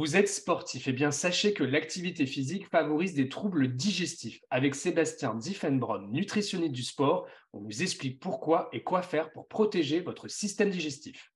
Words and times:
Vous 0.00 0.16
êtes 0.16 0.30
sportif, 0.30 0.86
et 0.86 0.92
eh 0.92 0.92
bien 0.94 1.10
sachez 1.10 1.52
que 1.52 1.62
l'activité 1.62 2.24
physique 2.24 2.66
favorise 2.70 3.12
des 3.12 3.28
troubles 3.28 3.68
digestifs. 3.68 4.40
Avec 4.48 4.74
Sébastien 4.74 5.34
Diffenbron, 5.34 6.08
nutritionniste 6.08 6.72
du 6.72 6.82
sport, 6.82 7.26
on 7.52 7.60
vous 7.60 7.82
explique 7.82 8.18
pourquoi 8.18 8.70
et 8.72 8.82
quoi 8.82 9.02
faire 9.02 9.30
pour 9.30 9.46
protéger 9.46 10.00
votre 10.00 10.26
système 10.26 10.70
digestif. 10.70 11.30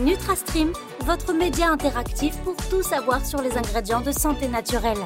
NutraStream, 0.00 0.72
votre 1.02 1.32
média 1.32 1.70
interactif 1.70 2.36
pour 2.38 2.56
tout 2.68 2.82
savoir 2.82 3.24
sur 3.24 3.40
les 3.40 3.56
ingrédients 3.56 4.00
de 4.00 4.10
santé 4.10 4.48
naturelle. 4.48 4.98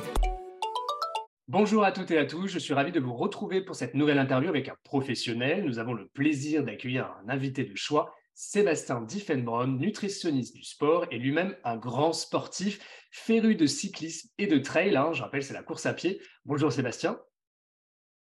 Bonjour 1.46 1.84
à 1.84 1.92
toutes 1.92 2.10
et 2.10 2.16
à 2.16 2.24
tous, 2.24 2.48
je 2.48 2.58
suis 2.58 2.72
ravi 2.72 2.90
de 2.90 3.00
vous 3.00 3.12
retrouver 3.12 3.60
pour 3.60 3.76
cette 3.76 3.92
nouvelle 3.92 4.18
interview 4.18 4.48
avec 4.48 4.70
un 4.70 4.76
professionnel. 4.84 5.62
Nous 5.62 5.78
avons 5.78 5.92
le 5.92 6.08
plaisir 6.08 6.64
d'accueillir 6.64 7.12
un 7.22 7.28
invité 7.28 7.64
de 7.64 7.76
choix 7.76 8.14
Sébastien 8.34 9.00
Diffenbron, 9.02 9.66
nutritionniste 9.66 10.54
du 10.54 10.64
sport 10.64 11.06
et 11.10 11.18
lui-même 11.18 11.56
un 11.64 11.76
grand 11.76 12.12
sportif, 12.12 12.80
féru 13.10 13.54
de 13.54 13.66
cyclisme 13.66 14.28
et 14.38 14.46
de 14.46 14.58
trail. 14.58 14.96
Hein. 14.96 15.12
je 15.12 15.22
rappelle, 15.22 15.42
c'est 15.42 15.54
la 15.54 15.62
course 15.62 15.86
à 15.86 15.94
pied. 15.94 16.20
Bonjour 16.44 16.72
Sébastien. 16.72 17.20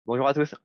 Bonjour 0.06 0.28
à 0.28 0.34
tous. 0.34 0.56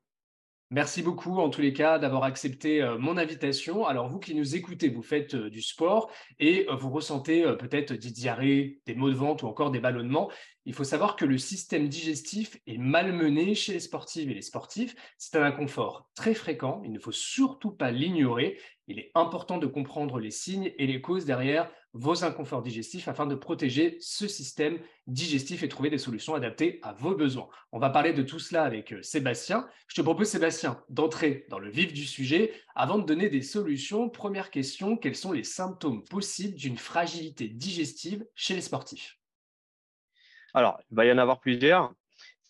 Merci 0.73 1.01
beaucoup 1.01 1.39
en 1.39 1.49
tous 1.49 1.61
les 1.61 1.73
cas 1.73 2.01
d'avoir 2.01 2.25
accepté 2.25 2.83
euh, 2.83 2.99
mon 2.99 3.19
invitation. 3.19 3.87
Alors 3.87 4.09
vous 4.09 4.19
qui 4.19 4.35
nous 4.35 4.57
écoutez, 4.57 4.89
vous 4.89 5.03
faites 5.03 5.35
euh, 5.35 5.49
du 5.49 5.63
sport 5.63 6.11
et 6.41 6.67
euh, 6.69 6.75
vous 6.75 6.91
ressentez 6.91 7.45
peut-être 7.57 7.93
des 7.93 8.11
diarrhées, 8.11 8.81
des 8.85 8.97
maux 8.97 9.11
de 9.11 9.15
ventre 9.15 9.45
ou 9.45 9.47
encore 9.47 9.71
des 9.71 9.79
ballonnements. 9.79 10.29
Il 10.65 10.75
faut 10.75 10.83
savoir 10.83 11.15
que 11.15 11.25
le 11.25 11.39
système 11.39 11.89
digestif 11.89 12.57
est 12.67 12.79
malmené 12.79 13.55
chez 13.55 13.75
les 13.75 13.81
sportives 13.81 14.29
et 14.29 14.35
les 14.35 14.43
sportifs. 14.43 14.97
C'est 15.19 15.37
un 15.37 15.45
inconfort 15.45 16.11
très 16.17 16.35
fréquent. 16.35 16.83
Il 16.85 16.91
ne 16.91 16.99
faut 16.99 17.13
surtout 17.13 17.71
pas 17.71 17.93
l'ignorer. 17.93 18.59
Il 18.89 19.01
est 19.01 19.11
important 19.15 19.59
de 19.59 19.67
comprendre 19.67 20.21
les 20.21 20.31
signes 20.31 20.73
et 20.79 20.87
les 20.87 21.01
causes 21.01 21.25
derrière 21.25 21.69
vos 21.93 22.25
inconforts 22.25 22.63
digestifs 22.63 23.09
afin 23.09 23.27
de 23.27 23.35
protéger 23.35 23.97
ce 24.01 24.29
système 24.29 24.79
digestif 25.07 25.63
et 25.63 25.69
trouver 25.69 25.91
des 25.91 25.99
solutions 25.99 26.35
adaptées 26.35 26.79
à 26.83 26.93
vos 26.93 27.17
besoins. 27.17 27.49
On 27.73 27.79
va 27.79 27.91
parler 27.91 28.13
de 28.13 28.23
tout 28.23 28.39
cela 28.39 28.63
avec 28.65 28.93
euh, 28.93 29.03
Sébastien. 29.03 29.69
Je 29.89 29.97
te 29.97 30.03
propose, 30.03 30.29
Sébastien, 30.29 30.85
d'entrer 30.89 31.47
dans 31.49 31.59
le 31.59 31.71
vif 31.71 31.93
du 31.93 32.05
sujet 32.05 32.53
avant 32.75 32.99
de 32.99 33.07
donner 33.07 33.29
des 33.29 33.43
solutions. 33.43 34.09
Première 34.09 34.51
question, 34.51 34.97
quels 34.97 35.17
sont 35.17 35.33
les 35.33 35.45
symptômes 35.45 36.05
possibles 36.05 36.55
d'une 36.55 36.79
fragilité 36.79 37.49
digestive 37.49 38.25
chez 38.35 38.55
les 38.55 38.61
sportifs? 38.61 39.19
Alors, 40.55 40.81
il 40.91 40.97
va 40.97 41.07
y 41.07 41.13
en 41.13 41.19
avoir 41.19 41.41
plusieurs. 41.41 41.93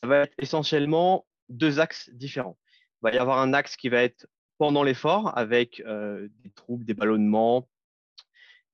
Ça 0.02 0.08
va 0.08 0.24
être 0.24 0.34
essentiellement 0.38 1.26
deux 1.48 1.80
axes 1.80 2.10
différents. 2.12 2.58
Il 3.00 3.10
va 3.10 3.14
y 3.14 3.18
avoir 3.18 3.38
un 3.38 3.54
axe 3.54 3.76
qui 3.76 3.88
va 3.88 4.02
être 4.02 4.26
pendant 4.58 4.82
l'effort 4.82 5.36
avec 5.36 5.80
euh, 5.80 6.28
des 6.42 6.50
troubles, 6.50 6.84
des 6.84 6.94
ballonnements, 6.94 7.68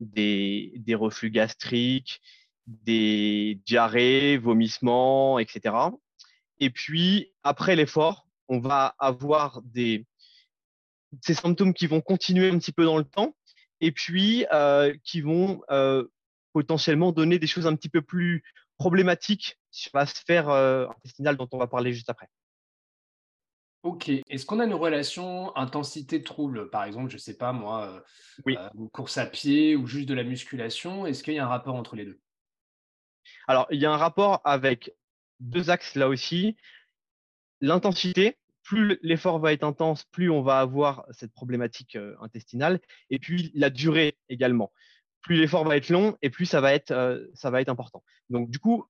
des, 0.01 0.73
reflux 0.95 1.31
gastriques, 1.31 2.21
des 2.67 3.61
diarrhées, 3.67 4.39
vomissements, 4.39 5.39
etc. 5.39 5.75
Et 6.59 6.71
puis, 6.71 7.33
après 7.43 7.77
l'effort, 7.77 8.27
on 8.49 8.59
va 8.59 8.95
avoir 8.99 9.63
ces 9.73 11.35
symptômes 11.35 11.75
qui 11.75 11.87
vont 11.87 12.01
continuer 12.01 12.49
un 12.49 12.59
petit 12.59 12.73
peu 12.73 12.85
dans 12.85 12.99
le 12.99 13.05
temps 13.05 13.35
et 13.81 13.93
puis 13.93 14.47
euh, 14.53 14.95
qui 15.05 15.21
vont 15.21 15.63
euh, 15.71 16.07
potentiellement 16.53 17.13
donner 17.13 17.39
des 17.39 17.47
choses 17.47 17.67
un 17.67 17.75
petit 17.75 17.89
peu 17.89 18.03
plus 18.03 18.43
problématiques 18.79 19.59
sur 19.71 19.91
la 19.95 20.07
sphère 20.07 20.49
intestinale 20.49 21.37
dont 21.37 21.49
on 21.53 21.59
va 21.59 21.67
parler 21.67 21.93
juste 21.93 22.11
après. 22.11 22.29
Ok. 23.83 24.09
Est-ce 24.09 24.47
qu'on 24.47 24.61
a 24.61 24.65
une 24.65 24.75
relation 24.75 25.57
intensité-trouble? 25.57 26.71
Par 26.71 26.85
exemple, 26.85 27.11
je 27.11 27.17
ne 27.17 27.21
sais 27.21 27.37
pas 27.37 27.53
moi, 27.53 27.89
euh, 27.89 28.01
oui. 28.47 28.57
Euh, 28.57 28.89
course 28.93 29.19
à 29.19 29.27
pied 29.27 29.75
ou 29.75 29.87
juste 29.87 30.09
de 30.09 30.15
la 30.15 30.23
musculation. 30.23 31.05
Est-ce 31.05 31.25
qu'il 31.25 31.35
y 31.35 31.39
a 31.39 31.45
un 31.45 31.49
rapport 31.49 31.75
entre 31.75 31.97
les 31.97 32.05
deux? 32.05 32.21
Alors, 33.49 33.67
il 33.71 33.81
y 33.81 33.87
a 33.87 33.93
un 33.93 33.97
rapport 33.97 34.41
avec 34.45 34.95
deux 35.41 35.69
axes 35.71 35.97
là 35.97 36.09
aussi. 36.09 36.57
L'intensité, 37.61 38.39
plus 38.63 39.01
l'effort 39.03 39.41
va 39.41 39.53
être 39.53 39.65
intense, 39.65 40.05
plus 40.05 40.31
on 40.31 40.43
va 40.43 40.61
avoir 40.61 41.05
cette 41.11 41.33
problématique 41.33 41.97
euh, 41.97 42.15
intestinale. 42.21 42.81
Et 43.11 43.19
puis 43.19 43.51
la 43.55 43.69
durée 43.69 44.17
également. 44.29 44.73
Plus 45.23 45.37
l'effort 45.37 45.65
va 45.65 45.77
être 45.77 45.89
long 45.89 46.17
et 46.23 46.31
plus 46.31 46.47
ça 46.47 46.61
va 46.61 46.73
être, 46.73 47.31
ça 47.35 47.51
va 47.51 47.61
être 47.61 47.69
important. 47.69 48.03
Donc, 48.29 48.51
du 48.51 48.59
coup, 48.59 48.85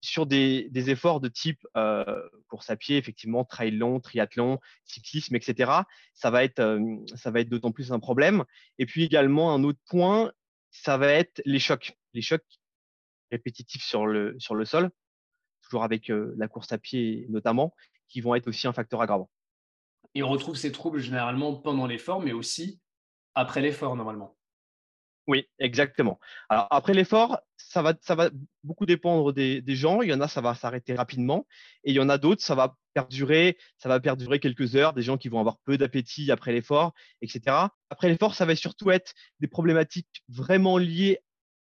sur 0.00 0.26
des, 0.26 0.70
efforts 0.74 1.20
de 1.20 1.28
type 1.28 1.66
euh, 1.76 2.22
course 2.48 2.70
à 2.70 2.76
pied, 2.76 2.96
effectivement, 2.96 3.44
trail 3.44 3.72
long, 3.72 4.00
triathlon, 4.00 4.60
cyclisme, 4.84 5.34
etc., 5.36 5.72
ça 6.14 6.30
va 6.30 6.44
être, 6.44 6.60
euh, 6.60 7.04
être 7.34 7.48
d'autant 7.48 7.72
plus 7.72 7.92
un 7.92 7.98
problème. 7.98 8.44
Et 8.78 8.86
puis 8.86 9.04
également, 9.04 9.52
un 9.52 9.64
autre 9.64 9.80
point, 9.88 10.32
ça 10.70 10.96
va 10.96 11.08
être 11.12 11.42
les 11.44 11.58
chocs. 11.58 11.96
Les 12.14 12.22
chocs 12.22 12.44
répétitifs 13.30 13.82
sur 13.82 14.06
le, 14.06 14.36
sur 14.38 14.54
le 14.54 14.64
sol, 14.64 14.90
toujours 15.62 15.82
avec 15.82 16.10
euh, 16.10 16.34
la 16.36 16.48
course 16.48 16.72
à 16.72 16.78
pied 16.78 17.26
notamment, 17.28 17.74
qui 18.08 18.20
vont 18.20 18.34
être 18.34 18.46
aussi 18.46 18.66
un 18.66 18.72
facteur 18.72 19.02
aggravant. 19.02 19.30
Et 20.14 20.22
on 20.22 20.28
retrouve 20.28 20.56
ces 20.56 20.72
troubles 20.72 21.00
généralement 21.00 21.54
pendant 21.56 21.86
l'effort, 21.86 22.20
mais 22.20 22.32
aussi 22.32 22.80
après 23.34 23.60
l'effort 23.60 23.96
normalement. 23.96 24.36
Oui, 25.26 25.48
exactement. 25.58 26.20
Alors 26.48 26.68
après 26.70 26.94
l'effort, 26.94 27.40
ça 27.56 27.82
va, 27.82 28.30
beaucoup 28.62 28.86
dépendre 28.86 29.32
des, 29.32 29.62
gens. 29.68 30.02
Il 30.02 30.08
y 30.08 30.14
en 30.14 30.20
a, 30.20 30.28
ça 30.28 30.40
va 30.40 30.54
s'arrêter 30.54 30.94
rapidement, 30.94 31.46
et 31.84 31.90
il 31.90 31.96
y 31.96 32.00
en 32.00 32.08
a 32.08 32.16
d'autres, 32.16 32.42
ça 32.42 32.54
va 32.54 32.76
perdurer, 32.94 33.58
ça 33.76 33.88
va 33.88 33.98
perdurer 33.98 34.38
quelques 34.38 34.76
heures. 34.76 34.92
Des 34.92 35.02
gens 35.02 35.16
qui 35.16 35.28
vont 35.28 35.40
avoir 35.40 35.58
peu 35.64 35.76
d'appétit 35.76 36.30
après 36.30 36.52
l'effort, 36.52 36.92
etc. 37.22 37.56
Après 37.90 38.08
l'effort, 38.08 38.34
ça 38.34 38.44
va 38.44 38.54
surtout 38.54 38.90
être 38.90 39.14
des 39.40 39.48
problématiques 39.48 40.22
vraiment 40.28 40.78
liées 40.78 41.20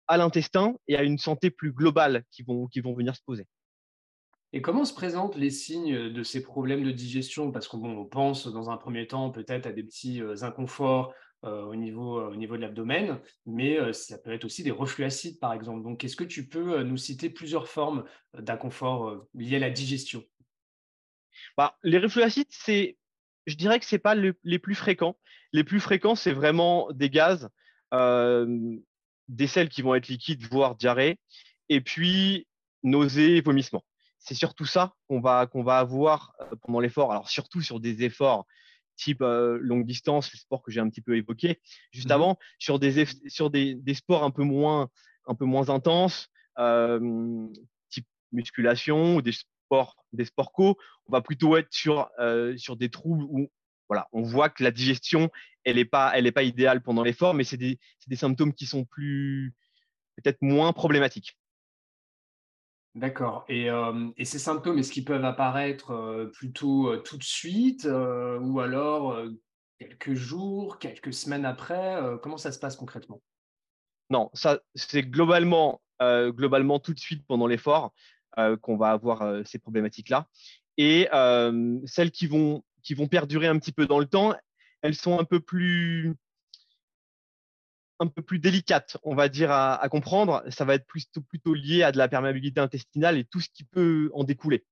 à 0.07 0.17
l'intestin 0.17 0.75
et 0.87 0.97
à 0.97 1.03
une 1.03 1.17
santé 1.17 1.49
plus 1.49 1.71
globale 1.71 2.23
qui 2.31 2.43
vont, 2.43 2.67
venir 2.95 3.15
se 3.15 3.21
poser. 3.25 3.47
Et 4.51 4.61
comment 4.61 4.85
se 4.85 4.93
présentent 4.93 5.35
les 5.35 5.49
signes 5.49 6.11
de 6.11 6.23
ces 6.23 6.43
problèmes 6.43 6.83
de 6.83 6.91
digestion? 6.91 7.51
Parce 7.51 7.67
qu'on 7.67 8.05
pense 8.05 8.47
dans 8.47 8.69
un 8.69 8.77
premier 8.77 9.07
temps 9.07 9.31
peut-être 9.31 9.65
à 9.65 9.71
des 9.71 9.83
petits 9.83 10.21
euh, 10.21 10.43
inconforts 10.43 11.13
au, 11.43 11.75
niveau, 11.75 12.19
euh, 12.19 12.29
au 12.29 12.35
niveau 12.35 12.55
de 12.55 12.61
l'abdomen, 12.61 13.19
mais 13.45 13.77
euh, 13.77 13.93
ça 13.93 14.17
peut 14.17 14.31
être 14.31 14.45
aussi 14.45 14.63
des 14.63 14.71
reflux 14.71 15.03
acides, 15.03 15.39
par 15.39 15.53
exemple. 15.53 15.83
Donc, 15.83 16.03
est-ce 16.03 16.15
que 16.15 16.23
tu 16.23 16.47
peux 16.47 16.83
nous 16.83 16.97
citer 16.97 17.29
plusieurs 17.29 17.67
formes 17.67 18.05
d'inconfort 18.33 19.25
liées 19.33 19.57
à 19.57 19.59
la 19.59 19.69
digestion? 19.69 20.23
Bah, 21.57 21.77
Les 21.83 21.99
reflux 21.99 22.23
acides, 22.23 22.47
c'est, 22.49 22.97
je 23.45 23.55
dirais 23.55 23.79
que 23.79 23.85
ce 23.85 23.95
n'est 23.95 23.99
pas 23.99 24.15
les 24.15 24.59
plus 24.59 24.75
fréquents. 24.75 25.17
Les 25.51 25.63
plus 25.63 25.79
fréquents, 25.79 26.15
c'est 26.15 26.31
vraiment 26.31 26.89
des 26.91 27.09
gaz, 27.09 27.49
des 27.91 29.47
sels 29.47 29.69
qui 29.69 29.81
vont 29.81 29.95
être 29.95 30.07
liquides, 30.07 30.43
voire 30.49 30.75
diarrhée, 30.75 31.19
et 31.69 31.81
puis 31.81 32.47
nausées 32.83 33.37
et 33.37 33.41
vomissements. 33.41 33.83
C'est 34.19 34.35
surtout 34.35 34.65
ça 34.65 34.93
qu'on 35.07 35.19
va, 35.19 35.47
qu'on 35.47 35.63
va 35.63 35.79
avoir 35.79 36.33
pendant 36.61 36.79
l'effort. 36.79 37.11
Alors, 37.11 37.29
surtout 37.29 37.61
sur 37.61 37.79
des 37.79 38.03
efforts 38.03 38.47
type 38.95 39.21
longue 39.21 39.85
distance, 39.85 40.31
le 40.31 40.37
sport 40.37 40.61
que 40.63 40.71
j'ai 40.71 40.79
un 40.79 40.89
petit 40.89 41.01
peu 41.01 41.17
évoqué 41.17 41.59
juste 41.91 42.09
mmh 42.09 42.13
avant, 42.13 42.39
sur 42.59 42.79
des, 42.79 43.05
sur 43.27 43.49
des, 43.49 43.75
des, 43.75 43.93
sports 43.93 44.23
un 44.23 44.31
peu 44.31 44.43
moins, 44.43 44.89
un 45.27 45.35
peu 45.35 45.45
moins 45.45 45.69
intenses, 45.69 46.29
type 47.89 48.07
musculation 48.31 49.15
ou 49.15 49.21
des 49.21 49.31
sports, 49.31 49.95
des 50.13 50.25
sports 50.25 50.51
co, 50.51 50.77
on 51.07 51.11
va 51.11 51.21
plutôt 51.21 51.57
être 51.57 51.71
sur, 51.71 52.09
sur 52.57 52.75
des 52.75 52.89
troubles 52.89 53.23
où 53.23 53.49
voilà, 53.89 54.07
on 54.11 54.23
voit 54.23 54.49
que 54.49 54.63
la 54.63 54.71
digestion, 54.71 55.29
elle 55.63 55.75
n'est 55.75 55.85
pas, 55.85 56.11
elle 56.15 56.25
est 56.25 56.31
pas 56.31 56.43
idéale 56.43 56.81
pendant 56.81 57.03
l'effort, 57.03 57.33
mais 57.33 57.43
c'est 57.43 57.57
des, 57.57 57.79
des 58.07 58.15
symptômes 58.15 58.53
qui 58.53 58.65
sont 58.65 58.85
plus, 58.85 59.53
peut-être 60.15 60.41
moins 60.41 60.73
problématiques. 60.73 61.37
D'accord. 62.95 63.45
Et, 63.49 63.69
ces 64.23 64.39
symptômes, 64.39 64.77
est-ce 64.77 64.91
qu'ils 64.91 65.05
peuvent 65.05 65.25
apparaître 65.25 66.29
plutôt 66.33 66.95
tout 66.97 67.17
de 67.17 67.23
suite 67.23 67.87
ou 67.87 68.59
alors 68.59 69.19
quelques 69.79 70.13
jours, 70.13 70.77
quelques 70.77 71.13
semaines 71.13 71.45
après 71.45 71.97
Comment 72.21 72.37
ça 72.37 72.51
se 72.51 72.59
passe 72.59 72.75
concrètement? 72.75 73.21
Non, 74.11 74.29
ça 74.33 74.59
c'est 74.75 75.01
globalement, 75.01 75.81
globalement 76.01 76.77
tout 76.79 76.93
de 76.93 76.99
suite 76.99 77.25
pendant 77.27 77.47
l'effort 77.47 77.93
qu'on 78.61 78.77
va 78.77 78.91
avoir 78.91 79.43
ces 79.43 79.57
problématiques-là. 79.57 80.27
Et 80.77 81.07
celles 81.87 82.11
qui 82.11 82.27
vont, 82.27 82.63
qui 82.83 82.93
vont 82.93 83.07
perdurer 83.07 83.47
un 83.47 83.57
petit 83.57 83.71
peu 83.71 83.87
dans 83.87 83.99
le 83.99 84.05
temps, 84.05 84.35
elles 84.83 84.95
sont 84.95 85.19
un 85.19 85.23
peu 85.23 85.39
plus 85.39 86.13
un 87.99 88.07
peu 88.07 88.21
plus 88.21 88.39
délicate, 88.39 88.97
on 89.03 89.15
va 89.15 89.29
dire, 89.29 89.51
à, 89.51 89.87
comprendre. 89.89 90.43
Ça 90.49 90.65
va 90.65 90.75
être 90.75 90.85
plutôt, 90.85 91.21
plutôt 91.21 91.53
lié 91.53 91.83
à 91.83 91.91
de 91.91 91.97
la 91.97 92.07
perméabilité 92.07 92.59
intestinale 92.59 93.17
et 93.17 93.23
tout 93.23 93.39
ce 93.39 93.49
qui 93.49 93.63
peut 93.63 94.09
en 94.13 94.23
découler. 94.23 94.65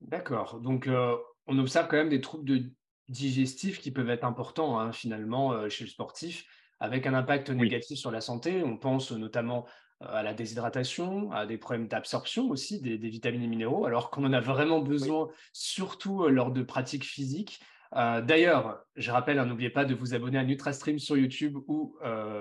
D'accord. 0.00 0.60
Donc, 0.60 0.86
euh, 0.86 1.16
on 1.46 1.58
observe 1.58 1.88
quand 1.88 1.96
même 1.96 2.08
des 2.08 2.20
troubles 2.20 2.44
de 2.44 2.70
digestifs 3.08 3.80
qui 3.80 3.90
peuvent 3.90 4.10
être 4.10 4.24
importants, 4.24 4.78
hein, 4.78 4.92
finalement, 4.92 5.52
euh, 5.52 5.68
chez 5.68 5.84
le 5.84 5.90
sportif, 5.90 6.46
avec 6.80 7.06
un 7.06 7.14
impact 7.14 7.50
négatif 7.50 7.98
sur 7.98 8.10
la 8.10 8.20
santé. 8.20 8.62
On 8.62 8.76
pense 8.76 9.12
notamment 9.12 9.66
euh, 10.02 10.06
à 10.08 10.22
la 10.22 10.34
déshydratation, 10.34 11.32
à 11.32 11.46
des 11.46 11.58
problèmes 11.58 11.88
d'absorption 11.88 12.48
aussi 12.50 12.80
des, 12.80 12.96
vitamines 12.96 13.42
et 13.42 13.46
minéraux, 13.46 13.86
alors 13.86 14.10
qu'on 14.10 14.24
en 14.24 14.32
a 14.32 14.40
vraiment 14.40 14.80
besoin, 14.80 15.28
surtout 15.52 16.28
lors 16.28 16.50
de 16.50 16.62
pratiques 16.62 17.04
physiques. 17.04 17.60
Euh, 17.96 18.20
d'ailleurs, 18.20 18.84
je 18.96 19.10
rappelle, 19.10 19.38
hein, 19.38 19.46
n'oubliez 19.46 19.70
pas 19.70 19.84
de 19.84 19.94
vous 19.94 20.14
abonner 20.14 20.38
à 20.38 20.44
NutraStream 20.44 20.98
sur 20.98 21.16
YouTube 21.16 21.58
ou 21.68 21.96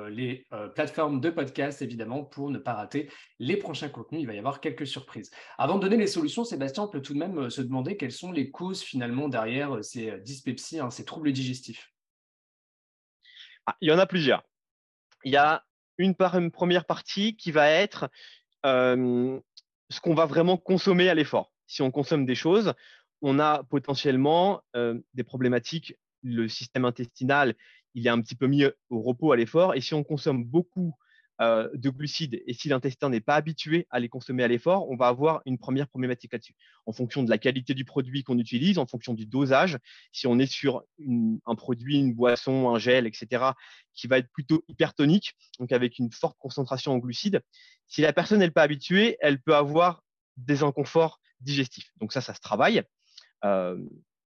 les 0.09 0.47
plateformes 0.75 1.21
de 1.21 1.29
podcast, 1.29 1.81
évidemment, 1.81 2.23
pour 2.23 2.49
ne 2.49 2.57
pas 2.57 2.73
rater 2.73 3.09
les 3.39 3.57
prochains 3.57 3.89
contenus. 3.89 4.21
Il 4.21 4.27
va 4.27 4.33
y 4.33 4.39
avoir 4.39 4.59
quelques 4.61 4.87
surprises. 4.87 5.31
Avant 5.57 5.75
de 5.75 5.81
donner 5.81 5.97
les 5.97 6.07
solutions, 6.07 6.43
Sébastien, 6.43 6.83
on 6.83 6.87
peut 6.87 7.01
tout 7.01 7.13
de 7.13 7.19
même 7.19 7.49
se 7.49 7.61
demander 7.61 7.97
quelles 7.97 8.11
sont 8.11 8.31
les 8.31 8.51
causes 8.51 8.81
finalement 8.81 9.29
derrière 9.29 9.83
ces 9.83 10.19
dyspepsies, 10.19 10.79
hein, 10.79 10.89
ces 10.89 11.05
troubles 11.05 11.31
digestifs. 11.31 11.91
Ah, 13.65 13.75
il 13.81 13.89
y 13.89 13.91
en 13.91 13.99
a 13.99 14.05
plusieurs. 14.05 14.43
Il 15.23 15.31
y 15.31 15.37
a 15.37 15.63
une, 15.97 16.15
première 16.15 16.85
partie 16.85 17.35
qui 17.35 17.51
va 17.51 17.69
être 17.69 18.09
ce 19.93 19.99
qu'on 20.01 20.15
va 20.15 20.25
vraiment 20.25 20.57
consommer 20.57 21.09
à 21.09 21.15
l'effort. 21.15 21.51
Si 21.67 21.81
on 21.81 21.91
consomme 21.91 22.25
des 22.25 22.35
choses, 22.35 22.73
on 23.23 23.39
a 23.39 23.63
potentiellement 23.63 24.61
des 24.75 25.23
problématiques. 25.23 25.95
Le 26.21 26.47
système 26.47 26.85
intestinal, 26.85 27.55
il 27.95 28.05
est 28.05 28.09
un 28.09 28.21
petit 28.21 28.35
peu 28.35 28.47
mis 28.47 28.65
au 28.89 29.01
repos 29.01 29.31
à 29.31 29.35
l'effort. 29.35 29.75
Et 29.75 29.81
si 29.81 29.93
on 29.93 30.03
consomme 30.03 30.43
beaucoup 30.43 30.95
euh, 31.41 31.67
de 31.73 31.89
glucides 31.89 32.43
et 32.45 32.53
si 32.53 32.69
l'intestin 32.69 33.09
n'est 33.09 33.19
pas 33.19 33.33
habitué 33.33 33.87
à 33.89 33.99
les 33.99 34.07
consommer 34.07 34.43
à 34.43 34.47
l'effort, 34.47 34.87
on 34.91 34.95
va 34.95 35.07
avoir 35.07 35.41
une 35.47 35.57
première 35.57 35.87
problématique 35.87 36.31
là-dessus. 36.31 36.53
En 36.85 36.93
fonction 36.93 37.23
de 37.23 37.29
la 37.31 37.39
qualité 37.39 37.73
du 37.73 37.85
produit 37.85 38.23
qu'on 38.23 38.37
utilise, 38.37 38.77
en 38.77 38.85
fonction 38.85 39.15
du 39.15 39.25
dosage, 39.25 39.79
si 40.11 40.27
on 40.27 40.37
est 40.37 40.45
sur 40.45 40.83
un 40.99 41.55
produit, 41.55 41.97
une 41.97 42.13
boisson, 42.13 42.69
un 42.69 42.77
gel, 42.77 43.07
etc., 43.07 43.45
qui 43.95 44.05
va 44.05 44.19
être 44.19 44.29
plutôt 44.31 44.63
hypertonique, 44.67 45.33
donc 45.59 45.71
avec 45.71 45.97
une 45.97 46.11
forte 46.11 46.37
concentration 46.37 46.93
en 46.93 46.99
glucides, 46.99 47.41
si 47.87 48.01
la 48.01 48.13
personne 48.13 48.39
n'est 48.39 48.51
pas 48.51 48.61
habituée, 48.61 49.17
elle 49.19 49.41
peut 49.41 49.55
avoir 49.55 50.03
des 50.37 50.61
inconforts 50.61 51.19
digestifs. 51.41 51.91
Donc 51.97 52.13
ça, 52.13 52.21
ça 52.21 52.35
se 52.35 52.41
travaille. 52.41 52.83
Euh, 53.43 53.77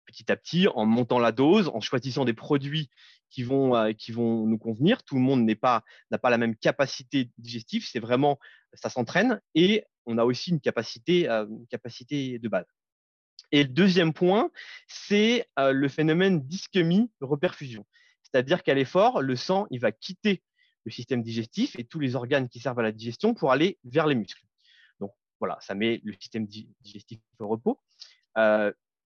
petit 0.06 0.32
à 0.32 0.36
petit 0.36 0.68
en 0.68 0.86
montant 0.86 1.18
la 1.18 1.32
dose, 1.32 1.70
en 1.70 1.82
choisissant 1.82 2.26
des 2.26 2.34
produits 2.34 2.90
qui 3.30 3.42
vont, 3.42 3.76
euh, 3.76 3.94
nous 4.16 4.58
convenir. 4.58 5.02
Tout 5.04 5.16
le 5.16 5.22
monde 5.22 5.44
n'a 5.46 5.56
pas 5.56 6.30
la 6.30 6.38
même 6.38 6.56
capacité 6.56 7.32
digestive. 7.38 7.88
C'est 7.88 8.00
vraiment, 8.00 8.38
ça 8.74 8.90
s'entraîne 8.90 9.42
et 9.56 9.86
on 10.06 10.18
a 10.18 10.26
aussi 10.26 10.52
une 10.52 10.60
capacité, 10.60 11.30
euh, 11.30 11.46
de 11.46 12.48
base. 12.48 12.66
Et 13.52 13.64
le 13.64 13.70
deuxième 13.70 14.14
point, 14.14 14.52
c'est 14.88 15.48
le 15.58 15.88
phénomène 15.88 16.42
d'ischémie-reperfusion. 16.42 17.86
C'est-à-dire 18.24 18.64
qu'à 18.64 18.74
l'effort, 18.74 19.22
le 19.22 19.36
sang, 19.36 19.68
va 19.80 19.92
quitter 19.92 20.44
le 20.86 20.92
système 20.92 21.22
digestif 21.22 21.78
et 21.78 21.86
tous 21.86 22.00
les 22.00 22.16
organes 22.16 22.50
qui 22.50 22.60
servent 22.60 22.80
à 22.80 22.84
la 22.84 22.92
digestion 22.92 23.34
pour 23.34 23.52
aller 23.52 23.78
vers 23.84 24.08
les 24.08 24.16
muscles. 24.16 24.44
Donc 25.00 25.12
voilà, 25.40 25.58
ça 25.62 25.76
met 25.76 26.02
le 26.04 26.14
système 26.14 26.48
digestif 26.48 27.20
au 27.40 27.48
repos 27.48 27.80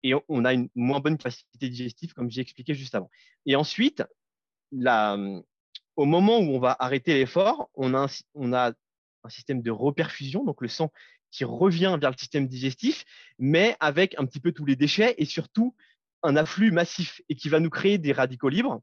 et 0.04 0.14
on 0.28 0.46
a 0.46 0.54
une 0.54 0.70
moins 0.76 1.00
bonne 1.00 1.18
capacité 1.18 1.70
digestive, 1.70 2.14
comme 2.14 2.30
j'ai 2.30 2.42
expliqué 2.42 2.74
juste 2.74 2.96
avant. 2.96 3.10
Et 3.46 3.56
ensuite, 3.56 4.04
au 4.72 6.06
moment 6.06 6.40
où 6.40 6.56
on 6.56 6.60
va 6.60 6.76
arrêter 6.80 7.14
l'effort, 7.14 7.70
on 7.76 7.94
a, 7.94 8.08
un, 8.36 9.30
système 9.30 9.62
de 9.62 9.72
reperfusion, 9.72 10.44
donc 10.46 10.62
le 10.62 10.68
sang 10.68 10.92
qui 11.32 11.44
revient 11.44 11.98
vers 12.00 12.12
le 12.12 12.18
système 12.18 12.48
digestif, 12.48 13.06
mais 13.38 13.76
avec 13.80 14.18
un 14.18 14.26
petit 14.26 14.40
peu 14.40 14.52
tous 14.52 14.66
les 14.66 14.76
déchets 14.76 15.16
et 15.18 15.26
surtout 15.26 15.76
un 16.24 16.36
afflux 16.36 16.72
massif 16.72 17.22
et 17.30 17.36
qui 17.36 17.50
va 17.50 17.60
nous 17.60 17.70
créer 17.70 17.98
des 17.98 18.14
radicaux 18.14 18.50
libres 18.50 18.82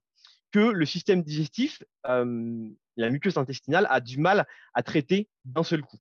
que 0.52 0.60
le 0.60 0.86
système 0.86 1.22
digestif, 1.22 1.82
euh, 2.06 2.68
la 2.96 3.10
muqueuse 3.10 3.36
intestinale, 3.36 3.86
a 3.90 4.00
du 4.00 4.18
mal 4.18 4.46
à 4.74 4.82
traiter 4.82 5.28
d'un 5.44 5.64
seul 5.64 5.82
coup. 5.82 5.98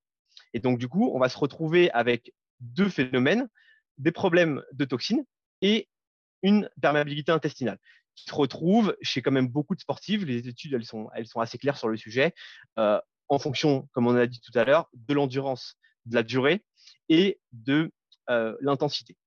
Et 0.53 0.59
donc, 0.59 0.77
du 0.77 0.87
coup, 0.87 1.11
on 1.13 1.19
va 1.19 1.29
se 1.29 1.37
retrouver 1.37 1.89
avec 1.91 2.33
deux 2.59 2.89
phénomènes 2.89 3.47
des 3.97 4.11
problèmes 4.11 4.61
de 4.73 4.85
toxines 4.85 5.23
et 5.61 5.87
une 6.43 6.69
perméabilité 6.81 7.31
intestinale 7.31 7.79
qui 8.15 8.25
se 8.25 8.33
retrouve 8.33 8.95
chez 9.01 9.21
quand 9.21 9.31
même 9.31 9.47
beaucoup 9.47 9.75
de 9.75 9.81
sportifs. 9.81 10.23
Les 10.23 10.47
études, 10.47 10.73
elles 10.73 10.85
sont, 10.85 11.09
elles 11.13 11.27
sont 11.27 11.39
assez 11.39 11.57
claires 11.57 11.77
sur 11.77 11.89
le 11.89 11.97
sujet, 11.97 12.33
euh, 12.79 12.99
en 13.27 13.39
fonction, 13.39 13.89
comme 13.91 14.07
on 14.07 14.15
a 14.15 14.27
dit 14.27 14.39
tout 14.39 14.57
à 14.57 14.63
l'heure, 14.63 14.87
de 14.93 15.13
l'endurance, 15.13 15.75
de 16.05 16.15
la 16.15 16.23
durée 16.23 16.63
et 17.09 17.39
de 17.51 17.91
euh, 18.29 18.55
l'intensité 18.61 19.17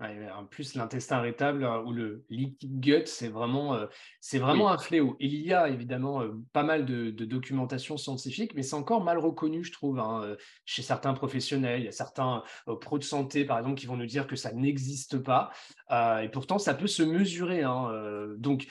en 0.00 0.44
plus, 0.46 0.74
l'intestin 0.74 1.18
irritable 1.18 1.64
euh, 1.64 1.82
ou 1.82 1.92
le 1.92 2.24
leaky 2.30 2.68
gut, 2.68 3.06
c'est 3.06 3.28
vraiment, 3.28 3.74
euh, 3.74 3.86
c'est 4.20 4.38
vraiment 4.38 4.70
un 4.70 4.78
fléau. 4.78 5.16
Il 5.20 5.34
y 5.34 5.52
a 5.52 5.68
évidemment 5.68 6.22
euh, 6.22 6.32
pas 6.52 6.62
mal 6.62 6.86
de, 6.86 7.10
documentation 7.24 7.96
scientifique, 7.96 8.54
mais 8.54 8.62
c'est 8.62 8.74
encore 8.74 9.04
mal 9.04 9.18
reconnu, 9.18 9.62
je 9.62 9.72
trouve, 9.72 9.98
hein, 10.00 10.36
chez 10.64 10.82
certains 10.82 11.14
professionnels. 11.14 11.80
Il 11.80 11.84
y 11.84 11.88
a 11.88 11.92
certains 11.92 12.42
pros 12.80 12.98
de 12.98 13.04
santé, 13.04 13.44
par 13.44 13.58
exemple, 13.58 13.78
qui 13.78 13.86
vont 13.86 13.96
nous 13.96 14.06
dire 14.06 14.26
que 14.26 14.36
ça 14.36 14.52
n'existe 14.52 15.18
pas. 15.18 15.50
et 15.90 16.28
pourtant, 16.28 16.58
ça 16.58 16.74
peut 16.74 16.88
se 16.88 17.02
mesurer. 17.02 17.62
Hein, 17.62 17.90
donc, 18.38 18.66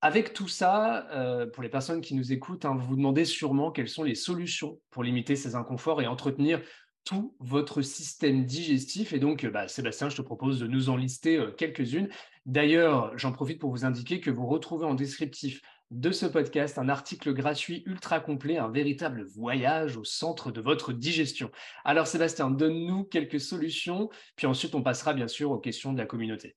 avec 0.00 0.34
tout 0.34 0.48
ça, 0.48 1.06
pour 1.54 1.62
les 1.62 1.68
personnes 1.68 2.00
qui 2.00 2.14
nous 2.14 2.32
écoutent, 2.32 2.64
hein, 2.64 2.74
vous 2.74 2.86
vous 2.86 2.96
demandez 2.96 3.24
sûrement 3.24 3.70
quelles 3.70 3.88
sont 3.88 4.02
les 4.02 4.16
solutions 4.16 4.80
pour 4.90 5.04
limiter 5.04 5.36
ces 5.36 5.54
inconforts 5.54 6.02
et 6.02 6.06
entretenir 6.06 6.60
tout 7.04 7.36
votre 7.38 7.82
système 7.82 8.44
digestif. 8.44 9.12
Et 9.12 9.18
donc, 9.18 9.46
bah, 9.46 9.68
Sébastien, 9.68 10.08
je 10.08 10.16
te 10.16 10.22
propose 10.22 10.58
de 10.60 10.66
nous 10.66 10.88
en 10.88 10.96
lister 10.96 11.36
euh, 11.36 11.50
quelques-unes. 11.52 12.08
D'ailleurs, 12.46 13.16
j'en 13.16 13.32
profite 13.32 13.58
pour 13.58 13.70
vous 13.70 13.84
indiquer 13.84 14.20
que 14.20 14.30
vous 14.30 14.46
retrouvez 14.46 14.86
en 14.86 14.94
descriptif 14.94 15.60
de 15.90 16.10
ce 16.10 16.26
podcast 16.26 16.78
un 16.78 16.88
article 16.88 17.32
gratuit 17.32 17.82
ultra 17.86 18.20
complet, 18.20 18.56
un 18.56 18.68
véritable 18.68 19.22
voyage 19.22 19.96
au 19.96 20.04
centre 20.04 20.50
de 20.50 20.60
votre 20.60 20.92
digestion. 20.92 21.50
Alors 21.84 22.06
Sébastien, 22.06 22.50
donne-nous 22.50 23.04
quelques 23.04 23.40
solutions, 23.40 24.10
puis 24.34 24.46
ensuite 24.46 24.74
on 24.74 24.82
passera 24.82 25.14
bien 25.14 25.28
sûr 25.28 25.50
aux 25.50 25.58
questions 25.58 25.92
de 25.92 25.98
la 25.98 26.06
communauté. 26.06 26.56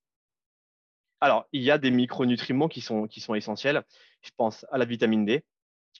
Alors, 1.19 1.45
il 1.51 1.61
y 1.61 1.71
a 1.71 1.77
des 1.77 1.91
micronutriments 1.91 2.67
qui 2.67 2.81
sont, 2.81 3.07
qui 3.07 3.21
sont 3.21 3.35
essentiels. 3.35 3.83
Je 4.21 4.31
pense 4.37 4.65
à 4.71 4.77
la 4.77 4.85
vitamine 4.85 5.25
D, 5.25 5.43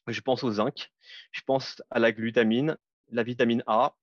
je 0.07 0.21
pense 0.21 0.43
au 0.43 0.51
zinc, 0.51 0.91
je 1.31 1.41
pense 1.41 1.81
à 1.89 1.99
la 1.99 2.11
glutamine, 2.11 2.77
la 3.11 3.23
vitamine 3.23 3.63
A, 3.67 3.95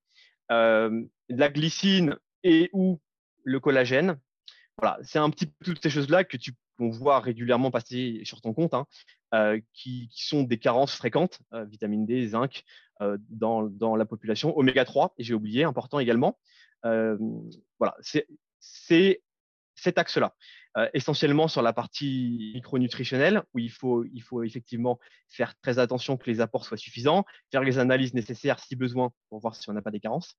euh, 0.50 1.02
la 1.28 1.48
glycine 1.48 2.16
et 2.42 2.70
ou 2.72 3.00
le 3.44 3.60
collagène. 3.60 4.18
Voilà, 4.78 4.98
c'est 5.02 5.18
un 5.18 5.30
petit 5.30 5.46
peu 5.46 5.64
toutes 5.64 5.82
ces 5.82 5.90
choses-là 5.90 6.24
que 6.24 6.36
tu 6.36 6.52
qu'on 6.76 6.90
voit 6.90 7.20
régulièrement 7.20 7.70
passer 7.70 8.22
sur 8.24 8.40
ton 8.40 8.52
compte, 8.52 8.74
hein, 8.74 8.86
euh, 9.32 9.60
qui, 9.74 10.10
sont 10.10 10.42
des 10.42 10.58
carences 10.58 10.96
fréquentes, 10.96 11.38
euh, 11.52 11.64
vitamine 11.64 12.04
D, 12.04 12.26
zinc, 12.26 12.64
dans, 13.28 13.62
dans, 13.62 13.94
la 13.94 14.06
population, 14.06 14.56
oméga 14.58 14.84
3, 14.84 15.14
et 15.18 15.24
j'ai 15.24 15.34
oublié, 15.34 15.62
important 15.62 16.00
également. 16.00 16.38
voilà, 16.82 17.96
c'est 18.00 19.22
cet 19.76 19.98
axe-là. 19.98 20.34
Euh, 20.76 20.88
essentiellement 20.92 21.46
sur 21.46 21.62
la 21.62 21.72
partie 21.72 22.50
micronutritionnelle, 22.54 23.44
où 23.54 23.60
il 23.60 23.70
faut, 23.70 24.04
il 24.12 24.22
faut 24.22 24.42
effectivement 24.42 24.98
faire 25.28 25.54
très 25.60 25.78
attention 25.78 26.16
que 26.16 26.28
les 26.28 26.40
apports 26.40 26.64
soient 26.64 26.76
suffisants, 26.76 27.24
faire 27.52 27.62
les 27.62 27.78
analyses 27.78 28.12
nécessaires 28.12 28.58
si 28.58 28.74
besoin 28.74 29.12
pour 29.28 29.38
voir 29.38 29.54
si 29.54 29.70
on 29.70 29.72
n'a 29.72 29.82
pas 29.82 29.92
des 29.92 30.00
carences, 30.00 30.34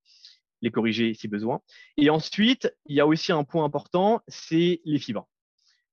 les 0.62 0.72
corriger 0.72 1.14
si 1.14 1.30
besoin. 1.30 1.62
Et 1.96 2.10
ensuite, 2.10 2.70
il 2.86 2.98
y 2.98 3.00
a 3.00 3.08
aussi 3.08 3.32
un 3.32 3.46
point 3.46 3.64
important, 3.64 4.22
c'est 4.28 4.82
les 4.84 5.00
fibres. 5.00 5.26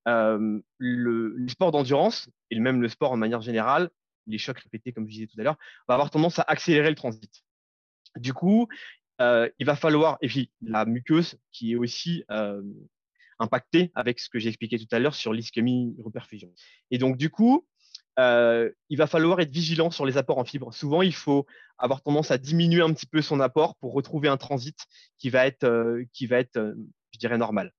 Euh, 0.09 0.61
le, 0.79 1.37
sport 1.49 1.71
d'endurance, 1.71 2.29
et 2.51 2.59
même 2.59 2.83
le 2.83 2.89
sport 2.89 3.13
en 3.13 3.17
manière 3.17 3.43
générale, 3.43 3.91
les 4.27 4.39
chocs 4.39 4.59
répétés, 4.59 4.93
comme 4.93 5.07
je 5.07 5.13
disais 5.13 5.27
tout 5.29 5.41
à 5.41 5.45
l'heure, 5.45 5.59
va 5.87 5.95
avoir 5.95 6.11
tendance 6.11 6.41
à 6.41 6.45
accélérer 6.49 6.89
le 6.89 6.97
transit. 6.97 7.45
Du 8.17 8.35
coup, 8.35 8.67
euh, 9.21 9.49
il 9.61 9.67
va 9.67 9.77
falloir, 9.77 10.19
et 10.21 10.27
puis 10.27 10.51
la 10.63 10.85
muqueuse 10.85 11.39
qui 11.53 11.75
est 11.75 11.77
aussi 11.77 12.25
impacté 13.43 13.93
avec 13.95 14.19
ce 14.21 14.29
que 14.29 14.39
j'ai 14.39 14.49
expliqué 14.49 14.79
tout 14.79 14.93
à 14.93 14.99
l'heure 14.99 15.15
sur 15.15 15.33
l'ischémie 15.33 15.95
reperfusion. 16.03 16.51
Et 16.91 16.99
donc, 16.99 17.17
du 17.17 17.29
coup, 17.31 17.67
euh, 18.19 18.71
il 18.89 18.99
va 18.99 19.07
falloir 19.07 19.41
être 19.41 19.51
vigilant 19.51 19.91
sur 19.91 20.05
les 20.07 20.17
apports 20.17 20.39
en 20.39 20.45
fibres. 20.45 20.73
Souvent, 20.73 21.03
il 21.03 21.15
faut 21.15 21.47
avoir 21.79 22.03
tendance 22.03 22.31
à 22.31 22.39
diminuer 22.39 22.83
un 22.83 22.93
petit 22.93 23.07
peu 23.07 23.23
son 23.23 23.41
apport 23.41 23.77
pour 23.77 23.93
retrouver 23.93 24.29
un 24.29 24.37
transit 24.37 24.77
qui 25.19 25.31
va 25.31 25.47
être, 25.47 25.65
euh, 25.65 26.05
qui 26.13 26.27
va 26.27 26.39
être 26.39 26.57
euh, 26.57 26.75
je 27.13 27.19
dirais, 27.19 27.39
normal. 27.39 27.73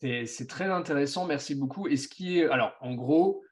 C'est 0.00 0.48
très 0.48 0.64
intéressant, 0.64 1.26
merci 1.26 1.54
beaucoup. 1.54 1.86
Et 1.86 1.96
ce 1.96 2.08
qui 2.08 2.40
est, 2.40 2.48
alors, 2.48 2.74
en 2.80 2.94
gros, 2.94 3.44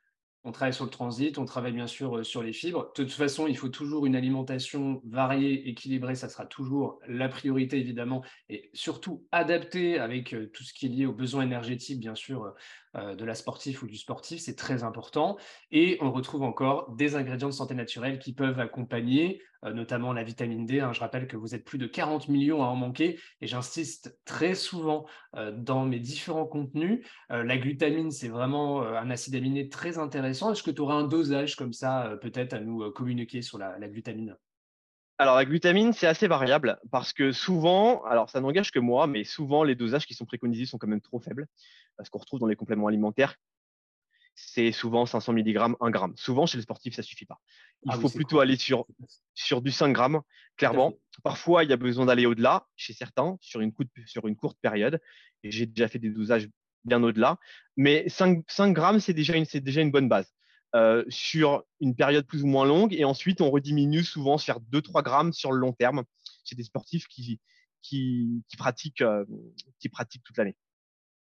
on 0.44 0.52
travaille 0.52 0.72
sur 0.72 0.84
le 0.84 0.90
transit, 0.90 1.36
on 1.38 1.44
travaille 1.44 1.72
bien 1.72 1.86
sûr 1.86 2.18
euh, 2.18 2.24
sur 2.24 2.42
les 2.42 2.52
fibres. 2.52 2.92
De 2.96 3.04
toute 3.04 3.12
façon, 3.12 3.46
il 3.46 3.56
faut 3.56 3.68
toujours 3.68 4.06
une 4.06 4.16
alimentation 4.16 5.02
variée, 5.04 5.68
équilibrée, 5.68 6.14
ça 6.14 6.28
sera 6.28 6.46
toujours 6.46 6.98
la 7.06 7.28
priorité 7.28 7.78
évidemment, 7.78 8.22
et 8.48 8.70
surtout 8.72 9.26
adaptée 9.32 9.98
avec 9.98 10.34
euh, 10.34 10.50
tout 10.52 10.62
ce 10.62 10.72
qui 10.72 10.86
est 10.86 10.88
lié 10.88 11.06
aux 11.06 11.12
besoins 11.12 11.42
énergétiques, 11.42 12.00
bien 12.00 12.14
sûr, 12.14 12.54
euh, 12.96 13.14
de 13.14 13.24
la 13.24 13.34
sportive 13.34 13.82
ou 13.82 13.86
du 13.86 13.96
sportif, 13.96 14.40
c'est 14.40 14.56
très 14.56 14.82
important. 14.82 15.36
Et 15.70 15.98
on 16.00 16.10
retrouve 16.10 16.42
encore 16.42 16.90
des 16.96 17.16
ingrédients 17.16 17.48
de 17.48 17.54
santé 17.54 17.74
naturelle 17.74 18.18
qui 18.18 18.32
peuvent 18.32 18.60
accompagner, 18.60 19.42
notamment 19.62 20.12
la 20.12 20.22
vitamine 20.22 20.66
D. 20.66 20.80
Hein. 20.80 20.92
Je 20.92 21.00
rappelle 21.00 21.26
que 21.26 21.36
vous 21.36 21.54
êtes 21.54 21.64
plus 21.64 21.78
de 21.78 21.86
40 21.86 22.28
millions 22.28 22.62
à 22.62 22.66
en 22.66 22.76
manquer 22.76 23.18
et 23.40 23.46
j'insiste 23.46 24.18
très 24.24 24.54
souvent 24.54 25.06
euh, 25.36 25.52
dans 25.52 25.84
mes 25.84 26.00
différents 26.00 26.46
contenus. 26.46 27.06
la 27.28 27.58
glutamine, 27.58 28.10
c'est 28.10 28.28
vraiment 28.28 28.82
un 28.82 29.10
acide 29.10 29.34
aminé 29.34 29.68
très 29.68 29.98
intéressant. 29.98 30.52
Est-ce 30.52 30.62
que 30.62 30.70
tu 30.70 30.80
auras 30.80 30.94
un 30.94 31.04
dosage 31.04 31.56
comme 31.56 31.72
ça, 31.72 32.16
peut-être, 32.20 32.54
à 32.54 32.60
nous 32.60 32.90
communiquer 32.92 33.42
sur 33.42 33.58
la, 33.58 33.78
la 33.78 33.88
glutamine? 33.88 34.36
Alors, 35.20 35.36
la 35.36 35.44
glutamine, 35.44 35.92
c'est 35.92 36.06
assez 36.06 36.28
variable 36.28 36.78
parce 36.90 37.12
que 37.12 37.30
souvent, 37.30 38.02
alors 38.04 38.30
ça 38.30 38.40
n'engage 38.40 38.70
que 38.70 38.78
moi, 38.78 39.06
mais 39.06 39.22
souvent, 39.22 39.64
les 39.64 39.74
dosages 39.74 40.06
qui 40.06 40.14
sont 40.14 40.24
préconisés 40.24 40.64
sont 40.64 40.78
quand 40.78 40.86
même 40.86 41.02
trop 41.02 41.20
faibles. 41.20 41.46
Parce 41.98 42.08
qu'on 42.08 42.20
retrouve 42.20 42.40
dans 42.40 42.46
les 42.46 42.56
compléments 42.56 42.86
alimentaires, 42.86 43.36
c'est 44.34 44.72
souvent 44.72 45.06
500 45.06 45.32
mg, 45.34 45.58
1 45.80 45.92
g. 45.92 45.98
Souvent, 46.16 46.46
chez 46.46 46.56
les 46.58 46.62
sportifs, 46.62 46.94
ça 46.94 47.02
ne 47.02 47.06
suffit 47.06 47.26
pas. 47.26 47.40
Il 47.84 47.92
ah 47.92 47.98
faut 47.98 48.10
plutôt 48.10 48.40
aller 48.40 48.56
sur, 48.56 48.86
sur 49.34 49.62
du 49.62 49.70
5 49.70 49.96
g, 49.96 50.18
clairement. 50.56 50.94
Parfois, 51.22 51.64
il 51.64 51.70
y 51.70 51.72
a 51.72 51.76
besoin 51.76 52.06
d'aller 52.06 52.26
au-delà, 52.26 52.66
chez 52.76 52.92
certains, 52.92 53.36
sur 53.40 53.60
une, 53.60 53.72
sur 54.06 54.26
une 54.26 54.36
courte 54.36 54.58
période. 54.60 55.00
Et 55.42 55.50
j'ai 55.50 55.66
déjà 55.66 55.88
fait 55.88 55.98
des 55.98 56.10
dosages 56.10 56.48
bien 56.84 57.02
au-delà. 57.02 57.38
Mais 57.76 58.08
5, 58.08 58.44
5 58.48 58.72
grammes, 58.72 59.00
c'est 59.00 59.12
déjà, 59.12 59.34
déjà 59.54 59.80
une 59.80 59.90
bonne 59.90 60.08
base. 60.08 60.32
Euh, 60.76 61.04
sur 61.08 61.64
une 61.80 61.96
période 61.96 62.26
plus 62.26 62.44
ou 62.44 62.46
moins 62.46 62.64
longue. 62.64 62.94
Et 62.94 63.04
ensuite, 63.04 63.40
on 63.40 63.50
rediminue 63.50 64.04
souvent 64.04 64.38
sur 64.38 64.60
2-3 64.60 65.02
grammes 65.02 65.32
sur 65.32 65.52
le 65.52 65.58
long 65.58 65.72
terme. 65.72 66.04
C'est 66.44 66.54
des 66.54 66.64
sportifs 66.64 67.08
qui, 67.08 67.40
qui, 67.82 68.42
pratiquent, 68.56 69.02
euh, 69.02 69.24
qui 69.80 69.88
pratiquent 69.88 70.22
toute 70.22 70.36
l'année. 70.36 70.56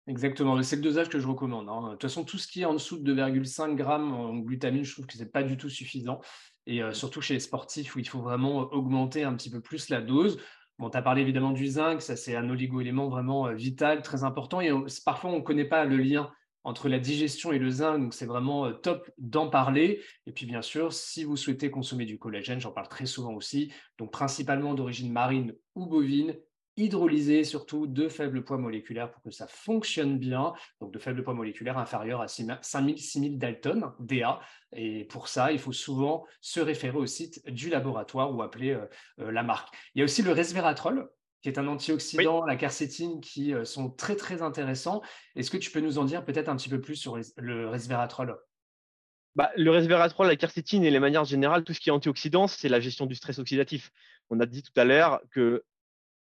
Exactement, 0.08 0.62
c'est 0.64 0.76
le 0.76 0.82
dosage 0.82 1.08
que 1.08 1.20
je 1.20 1.28
recommande. 1.28 1.70
Hein. 1.70 1.88
De 1.88 1.92
toute 1.92 2.02
façon, 2.02 2.26
tout 2.26 2.38
ce 2.38 2.48
qui 2.48 2.62
est 2.62 2.66
en 2.66 2.74
dessous 2.74 3.00
de 3.00 3.14
2,5 3.14 3.76
grammes 3.76 4.14
en 4.14 4.36
glutamine, 4.38 4.84
je 4.84 4.92
trouve 4.92 5.06
que 5.06 5.14
ce 5.14 5.20
n'est 5.20 5.30
pas 5.30 5.44
du 5.44 5.56
tout 5.56 5.70
suffisant. 5.70 6.20
Et 6.66 6.84
euh, 6.84 6.94
surtout 6.94 7.22
chez 7.22 7.36
les 7.36 7.40
sportifs 7.40 7.96
où 7.96 8.00
il 8.00 8.08
faut 8.08 8.22
vraiment 8.22 8.60
augmenter 8.74 9.24
un 9.24 9.34
petit 9.36 9.50
peu 9.50 9.62
plus 9.62 9.90
la 9.90 10.02
dose. 10.02 10.40
Bon, 10.78 10.90
tu 10.90 10.98
as 10.98 11.02
parlé 11.02 11.22
évidemment 11.22 11.52
du 11.52 11.68
zinc, 11.68 12.02
ça 12.02 12.16
c'est 12.16 12.36
un 12.36 12.50
oligo-élément 12.50 13.08
vraiment 13.08 13.54
vital, 13.54 14.02
très 14.02 14.24
important. 14.24 14.60
Et 14.60 14.72
parfois, 15.06 15.32
on 15.32 15.38
ne 15.38 15.42
connaît 15.42 15.66
pas 15.66 15.86
le 15.86 15.98
lien 15.98 16.32
entre 16.66 16.90
la 16.90 17.00
digestion 17.00 17.52
et 17.52 17.60
le 17.60 17.70
zinc. 17.70 18.00
Donc, 18.00 18.14
c'est 18.14 18.26
vraiment 18.26 18.66
euh, 18.66 18.74
top 18.74 19.10
d'en 19.18 19.50
parler. 19.50 20.02
Et 20.26 20.34
puis, 20.34 20.46
bien 20.46 20.62
sûr, 20.62 20.92
si 20.92 21.24
vous 21.24 21.38
souhaitez 21.38 21.70
consommer 21.72 22.06
du 22.06 22.18
collagène, 22.18 22.60
j'en 22.60 22.72
parle 22.72 22.90
très 22.90 23.06
souvent 23.06 23.34
aussi, 23.34 23.72
donc 23.98 24.12
principalement 24.12 24.74
d'origine 24.74 25.12
marine 25.12 25.56
ou 25.76 25.86
bovine, 25.86 26.36
hydrolysé 26.78 27.44
surtout 27.44 27.88
de 27.88 28.08
faible 28.08 28.44
poids 28.44 28.58
moléculaire 28.58 29.12
pour 29.12 29.22
que 29.22 29.32
ça 29.32 29.48
fonctionne 29.48 30.18
bien. 30.18 30.54
Donc 30.82 30.92
de 30.92 31.00
faible 31.00 31.24
poids 31.24 31.34
moléculaire 31.34 31.78
inférieur 31.78 32.22
à 32.22 32.28
5000, 32.28 32.98
6000 32.98 33.38
Dalton, 33.38 33.92
DA. 34.00 34.40
Et 34.76 35.06
pour 35.06 35.28
ça, 35.28 35.52
il 35.52 35.60
faut 35.60 35.72
souvent 35.72 36.26
se 36.42 36.60
référer 36.60 36.98
au 36.98 37.06
site 37.06 37.46
du 37.52 37.70
laboratoire 37.70 38.34
ou 38.36 38.42
appeler 38.42 38.72
euh, 38.72 38.86
euh, 39.20 39.32
la 39.32 39.44
marque. 39.44 39.74
Il 39.96 40.00
y 40.00 40.02
a 40.02 40.06
aussi 40.06 40.22
le 40.24 40.32
resveratrol 40.32 41.10
qui 41.42 41.50
est 41.50 41.60
un 41.60 41.68
antioxydant, 41.68 42.46
la 42.46 42.56
quercétine, 42.56 43.20
qui 43.20 43.54
euh, 43.54 43.66
sont 43.66 43.90
très 43.90 44.16
très 44.16 44.42
intéressants. 44.42 45.02
Est-ce 45.36 45.52
que 45.52 45.58
tu 45.58 45.72
peux 45.72 45.82
nous 45.82 45.98
en 45.98 46.06
dire 46.06 46.24
peut-être 46.24 46.48
un 46.48 46.56
petit 46.56 46.70
peu 46.70 46.80
plus 46.80 46.96
sur 46.96 47.20
le 47.38 47.68
resveratrol? 47.68 48.40
Bah, 49.36 49.52
le 49.58 49.70
resveratrol, 49.70 50.28
la 50.28 50.36
quercétine 50.38 50.86
et 50.86 50.92
les 50.92 51.00
manières 51.00 51.26
générales, 51.26 51.64
tout 51.64 51.74
ce 51.74 51.82
qui 51.82 51.90
est 51.90 51.92
antioxydant, 51.92 52.48
c'est 52.48 52.70
la 52.70 52.80
gestion 52.80 53.08
du 53.08 53.16
stress 53.16 53.40
oxydatif. 53.40 53.92
On 54.30 54.40
a 54.40 54.46
dit 54.46 54.64
tout 54.64 54.80
à 54.80 54.86
l'heure 54.86 55.22
que 55.32 55.66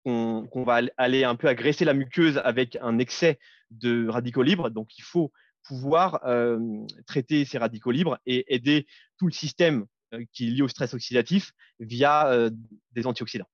qu'on 0.03 0.63
va 0.65 0.81
aller 0.97 1.23
un 1.23 1.35
peu 1.35 1.47
agresser 1.47 1.85
la 1.85 1.93
muqueuse 1.93 2.39
avec 2.43 2.77
un 2.81 2.99
excès 2.99 3.39
de 3.71 4.07
radicaux 4.07 4.43
libres. 4.43 4.69
Donc, 4.69 4.97
il 4.97 5.03
faut 5.03 5.31
pouvoir 5.65 6.19
euh, 6.25 6.59
traiter 7.07 7.45
ces 7.45 7.57
radicaux 7.57 7.91
libres 7.91 8.19
et 8.25 8.53
aider 8.53 8.85
tout 9.17 9.27
le 9.27 9.31
système 9.31 9.85
euh, 10.13 10.23
qui 10.33 10.47
est 10.47 10.51
lié 10.51 10.61
au 10.61 10.67
stress 10.67 10.93
oxydatif 10.93 11.53
via 11.79 12.49
des 12.91 13.07
antioxydants. 13.07 13.47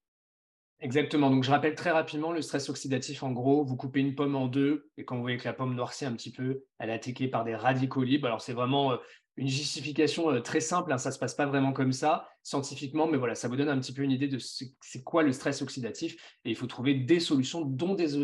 Exactement. 0.81 1.29
Donc, 1.29 1.43
je 1.43 1.51
rappelle 1.51 1.75
très 1.75 1.91
rapidement 1.91 2.31
le 2.31 2.41
stress 2.41 2.69
oxydatif. 2.69 3.21
En 3.23 3.31
gros, 3.31 3.65
vous 3.65 3.75
coupez 3.75 3.99
une 3.99 4.15
pomme 4.15 4.35
en 4.35 4.47
deux 4.47 4.89
et 4.97 5.03
quand 5.03 5.15
vous 5.15 5.21
voyez 5.21 5.37
que 5.37 5.43
la 5.43 5.53
pomme 5.53 5.75
noircit 5.75 6.05
un 6.05 6.13
petit 6.13 6.31
peu, 6.31 6.63
elle 6.79 6.89
est 6.89 6.93
attaquée 6.93 7.27
par 7.27 7.43
des 7.43 7.55
radicaux 7.55 8.03
libres. 8.03 8.27
Alors, 8.27 8.41
c'est 8.41 8.53
vraiment 8.53 8.93
euh, 8.93 8.97
une 9.39 9.47
justification 9.47 10.31
euh, 10.31 10.41
très 10.41 10.59
simple. 10.59 10.91
Hein. 10.91 10.97
Ça 10.97 11.09
ne 11.09 11.13
se 11.13 11.19
passe 11.19 11.33
pas 11.33 11.45
vraiment 11.45 11.71
comme 11.71 11.93
ça 11.93 12.27
scientifiquement, 12.43 13.07
mais 13.07 13.17
voilà, 13.17 13.35
ça 13.35 13.47
vous 13.47 13.55
donne 13.55 13.69
un 13.69 13.79
petit 13.79 13.93
peu 13.93 14.01
une 14.01 14.11
idée 14.11 14.27
de 14.27 14.37
c'est 14.37 15.03
quoi 15.03 15.23
le 15.23 15.31
stress 15.31 15.61
oxydatif. 15.61 16.15
Et 16.43 16.49
il 16.49 16.55
faut 16.55 16.67
trouver 16.67 16.93
des 16.93 17.21
solutions, 17.21 17.61
dont 17.61 17.95
des 17.95 18.17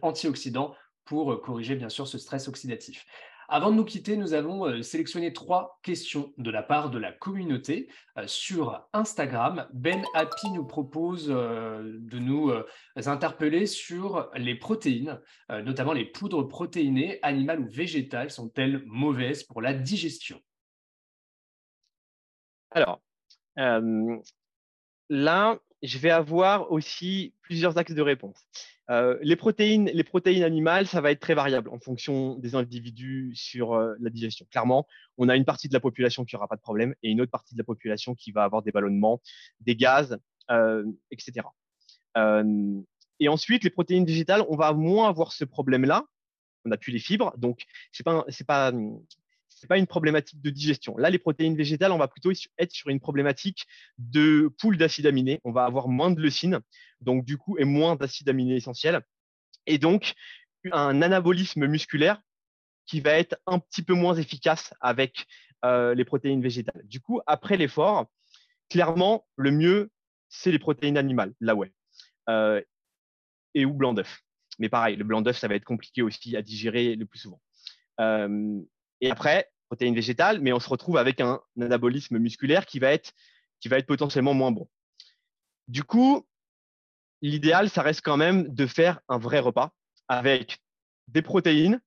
antioxydants, 0.00 0.74
pour 1.04 1.32
euh, 1.32 1.36
corriger 1.36 1.76
bien 1.76 1.90
sûr 1.90 2.08
ce 2.08 2.16
stress 2.16 2.48
oxydatif. 2.48 3.04
Avant 3.50 3.70
de 3.70 3.76
nous 3.76 3.84
quitter, 3.84 4.16
nous 4.16 4.32
avons 4.32 4.66
euh, 4.66 4.80
sélectionné 4.80 5.34
trois 5.34 5.78
questions 5.82 6.32
de 6.38 6.50
la 6.50 6.62
part 6.62 6.88
de 6.88 6.98
la 6.98 7.12
communauté 7.12 7.90
sur 8.24 8.88
Instagram. 8.94 9.68
Ben 9.74 10.02
Happy 10.14 10.50
nous 10.52 10.64
propose 10.64 11.26
de 11.26 12.18
nous 12.18 12.50
interpeller 12.96 13.66
sur 13.66 14.30
les 14.36 14.54
protéines, 14.54 15.20
notamment 15.50 15.92
les 15.92 16.06
poudres 16.06 16.46
protéinées, 16.46 17.18
animales 17.22 17.60
ou 17.60 17.68
végétales, 17.68 18.30
sont-elles 18.30 18.82
mauvaises 18.86 19.42
pour 19.42 19.60
la 19.60 19.74
digestion? 19.74 20.40
Alors, 22.74 23.00
là, 25.08 25.58
je 25.82 25.98
vais 25.98 26.10
avoir 26.10 26.70
aussi 26.70 27.34
plusieurs 27.42 27.76
axes 27.76 27.94
de 27.94 28.02
réponse. 28.02 28.46
Euh, 28.90 29.18
les, 29.22 29.36
protéines, 29.36 29.90
les 29.92 30.04
protéines 30.04 30.42
animales, 30.42 30.86
ça 30.86 31.00
va 31.00 31.10
être 31.10 31.20
très 31.20 31.34
variable 31.34 31.70
en 31.70 31.78
fonction 31.78 32.36
des 32.38 32.54
individus 32.54 33.32
sur 33.34 33.74
euh, 33.74 33.94
la 34.00 34.10
digestion. 34.10 34.46
Clairement, 34.50 34.86
on 35.18 35.28
a 35.28 35.36
une 35.36 35.44
partie 35.44 35.68
de 35.68 35.72
la 35.72 35.80
population 35.80 36.24
qui 36.24 36.34
n'aura 36.34 36.48
pas 36.48 36.56
de 36.56 36.60
problème 36.60 36.94
et 37.02 37.10
une 37.10 37.20
autre 37.20 37.30
partie 37.30 37.54
de 37.54 37.58
la 37.58 37.64
population 37.64 38.14
qui 38.14 38.32
va 38.32 38.44
avoir 38.44 38.62
des 38.62 38.72
ballonnements, 38.72 39.20
des 39.60 39.76
gaz, 39.76 40.18
euh, 40.50 40.84
etc. 41.10 41.46
et 43.20 43.28
ensuite, 43.28 43.64
les 43.64 43.70
protéines 43.70 44.04
végétales, 44.04 44.44
on 44.48 44.56
va 44.56 44.72
moins 44.72 45.08
avoir 45.08 45.32
ce 45.32 45.44
problème-là. 45.44 46.04
On 46.64 46.68
n'a 46.68 46.76
plus 46.76 46.92
les 46.92 46.98
fibres, 46.98 47.32
donc 47.38 47.64
c'est 47.92 48.04
pas, 48.04 48.24
c'est 48.28 48.46
pas, 48.46 48.72
n'est 49.62 49.68
pas 49.68 49.78
une 49.78 49.86
problématique 49.86 50.40
de 50.40 50.50
digestion. 50.50 50.96
Là, 50.96 51.10
les 51.10 51.18
protéines 51.18 51.56
végétales, 51.56 51.92
on 51.92 51.98
va 51.98 52.08
plutôt 52.08 52.32
être 52.58 52.72
sur 52.72 52.88
une 52.88 53.00
problématique 53.00 53.66
de 53.98 54.52
poule 54.58 54.76
d'acides 54.76 55.06
aminés. 55.06 55.40
On 55.44 55.52
va 55.52 55.64
avoir 55.64 55.88
moins 55.88 56.10
de 56.10 56.20
leucine, 56.20 56.60
donc 57.00 57.24
du 57.24 57.38
coup, 57.38 57.58
et 57.58 57.64
moins 57.64 57.96
d'acides 57.96 58.28
aminés 58.28 58.56
essentiels. 58.56 59.00
Et 59.66 59.78
donc, 59.78 60.14
un 60.70 61.02
anabolisme 61.02 61.66
musculaire 61.66 62.20
qui 62.86 63.00
va 63.00 63.12
être 63.12 63.36
un 63.46 63.58
petit 63.58 63.82
peu 63.82 63.94
moins 63.94 64.14
efficace 64.14 64.74
avec 64.80 65.26
euh, 65.64 65.94
les 65.94 66.04
protéines 66.04 66.42
végétales. 66.42 66.82
Du 66.84 67.00
coup, 67.00 67.20
après 67.26 67.56
l'effort, 67.56 68.06
clairement, 68.68 69.26
le 69.36 69.50
mieux, 69.50 69.90
c'est 70.28 70.50
les 70.50 70.58
protéines 70.58 70.96
animales, 70.96 71.32
là 71.40 71.54
ouais. 71.54 71.72
Euh, 72.28 72.60
et 73.54 73.64
ou 73.64 73.72
blanc 73.72 73.92
d'œuf. 73.92 74.22
Mais 74.58 74.68
pareil, 74.68 74.96
le 74.96 75.04
blanc 75.04 75.22
d'œuf, 75.22 75.38
ça 75.38 75.48
va 75.48 75.54
être 75.54 75.64
compliqué 75.64 76.02
aussi 76.02 76.36
à 76.36 76.42
digérer 76.42 76.96
le 76.96 77.06
plus 77.06 77.20
souvent. 77.20 77.40
Euh, 78.00 78.60
et 79.02 79.10
après, 79.10 79.50
protéines 79.66 79.94
végétales, 79.94 80.40
mais 80.40 80.52
on 80.52 80.60
se 80.60 80.68
retrouve 80.68 80.96
avec 80.96 81.20
un, 81.20 81.40
anabolisme 81.60 82.18
musculaire 82.18 82.64
qui 82.64 82.78
va, 82.78 82.92
être, 82.92 83.12
potentiellement 83.86 84.32
moins 84.32 84.52
bon. 84.52 84.68
Du 85.66 85.82
coup, 85.82 86.24
l'idéal, 87.20 87.68
ça 87.68 87.82
reste 87.82 88.00
quand 88.02 88.16
même 88.16 88.48
de 88.54 88.66
faire 88.66 89.00
un 89.08 89.18
vrai 89.18 89.40
repas 89.40 89.74
avec 90.08 90.58
des 91.08 91.20
protéines 91.20 91.80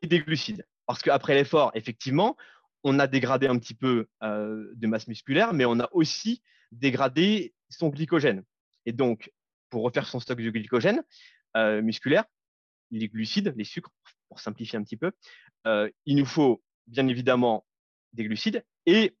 et 0.00 0.06
des 0.06 0.20
glucides. 0.20 0.66
Parce 0.86 1.02
qu'après 1.02 1.34
l'effort, 1.34 1.70
effectivement, 1.74 2.36
on 2.84 2.98
a 2.98 3.06
dégradé 3.06 3.46
un 3.46 3.58
petit 3.58 3.74
peu 3.74 4.08
euh, 4.22 4.72
de 4.74 4.86
masse 4.86 5.08
musculaire, 5.08 5.52
mais 5.52 5.66
on 5.66 5.78
a 5.80 5.90
aussi 5.92 6.42
dégradé 6.72 7.54
son 7.68 7.88
glycogène. 7.88 8.44
Et 8.86 8.92
donc, 8.92 9.30
pour 9.68 9.82
refaire 9.82 10.06
son 10.06 10.20
stock 10.20 10.40
de 10.40 10.50
glycogène 10.50 11.02
euh, 11.56 11.82
musculaire, 11.82 12.24
les 12.90 13.08
glucides, 13.08 13.52
les 13.56 13.64
sucres, 13.64 13.92
pour 14.28 14.40
simplifier 14.40 14.78
un 14.78 14.82
petit 14.82 14.96
peu, 14.96 15.12
euh, 15.66 15.90
il 16.06 16.16
nous 16.16 16.26
faut 16.26 16.62
bien 16.86 17.06
évidemment 17.08 17.66
des 18.12 18.24
glucides 18.24 18.64
et 18.86 19.16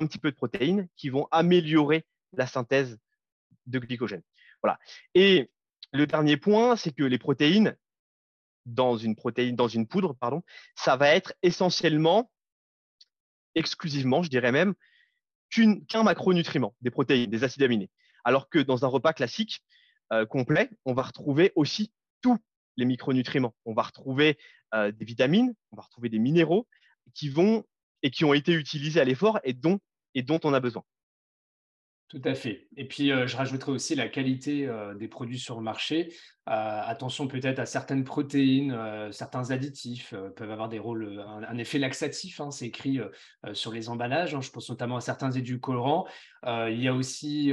un 0.00 0.06
petit 0.06 0.18
peu 0.18 0.30
de 0.30 0.36
protéines 0.36 0.88
qui 0.96 1.08
vont 1.08 1.28
améliorer 1.30 2.04
la 2.32 2.46
synthèse 2.46 2.98
de 3.66 3.78
glycogène. 3.78 4.22
Voilà. 4.62 4.78
Et 5.14 5.50
le 5.92 6.06
dernier 6.06 6.36
point, 6.36 6.76
c'est 6.76 6.92
que 6.92 7.04
les 7.04 7.18
protéines, 7.18 7.76
dans 8.64 8.96
une 8.96 9.16
poudre, 9.86 10.14
pardon, 10.14 10.42
ça 10.76 10.96
va 10.96 11.08
être 11.14 11.34
essentiellement, 11.42 12.30
exclusivement, 13.54 14.22
je 14.22 14.30
dirais 14.30 14.52
même, 14.52 14.74
qu'un 15.50 16.02
macronutriment, 16.02 16.74
des 16.80 16.90
protéines, 16.90 17.28
des 17.28 17.44
acides 17.44 17.62
aminés. 17.62 17.90
Alors 18.24 18.48
que 18.48 18.58
dans 18.58 18.84
un 18.84 18.88
repas 18.88 19.12
classique 19.12 19.62
euh, 20.12 20.24
complet, 20.24 20.70
on 20.84 20.94
va 20.94 21.02
retrouver 21.02 21.52
aussi 21.56 21.92
tous 22.22 22.38
les 22.76 22.84
micronutriments. 22.84 23.54
On 23.64 23.74
va 23.74 23.82
retrouver 23.82 24.38
euh, 24.74 24.92
des 24.92 25.04
vitamines, 25.04 25.54
on 25.70 25.76
va 25.76 25.82
retrouver 25.82 26.08
des 26.08 26.18
minéraux 26.18 26.66
qui 27.14 27.28
vont 27.28 27.64
et 28.02 28.10
qui 28.10 28.24
ont 28.24 28.34
été 28.34 28.52
utilisés 28.52 29.00
à 29.00 29.04
l'effort 29.04 29.38
et 29.44 29.52
dont, 29.52 29.78
et 30.14 30.22
dont 30.22 30.40
on 30.44 30.54
a 30.54 30.60
besoin. 30.60 30.82
Tout 32.08 32.22
à 32.24 32.34
fait. 32.34 32.68
Et 32.76 32.86
puis, 32.86 33.10
euh, 33.10 33.26
je 33.26 33.36
rajouterai 33.38 33.72
aussi 33.72 33.94
la 33.94 34.08
qualité 34.08 34.66
euh, 34.66 34.94
des 34.94 35.08
produits 35.08 35.38
sur 35.38 35.56
le 35.56 35.62
marché. 35.62 36.12
attention 36.46 37.26
peut-être 37.26 37.58
à 37.58 37.66
certaines 37.66 38.04
protéines, 38.04 38.76
certains 39.12 39.50
additifs 39.50 40.14
peuvent 40.36 40.50
avoir 40.50 40.68
des 40.68 40.78
rôles, 40.78 41.24
un, 41.48 41.56
effet 41.56 41.78
laxatif, 41.78 42.40
hein, 42.40 42.50
c'est 42.50 42.66
écrit 42.66 42.98
sur 43.52 43.72
les 43.72 43.88
emballages. 43.88 44.34
Hein. 44.34 44.40
je 44.40 44.50
pense 44.50 44.68
notamment 44.68 44.96
à 44.96 45.00
certains 45.00 45.30
édulcorants. 45.30 46.06
il 46.44 46.82
y 46.82 46.88
a 46.88 46.94
aussi 46.94 47.52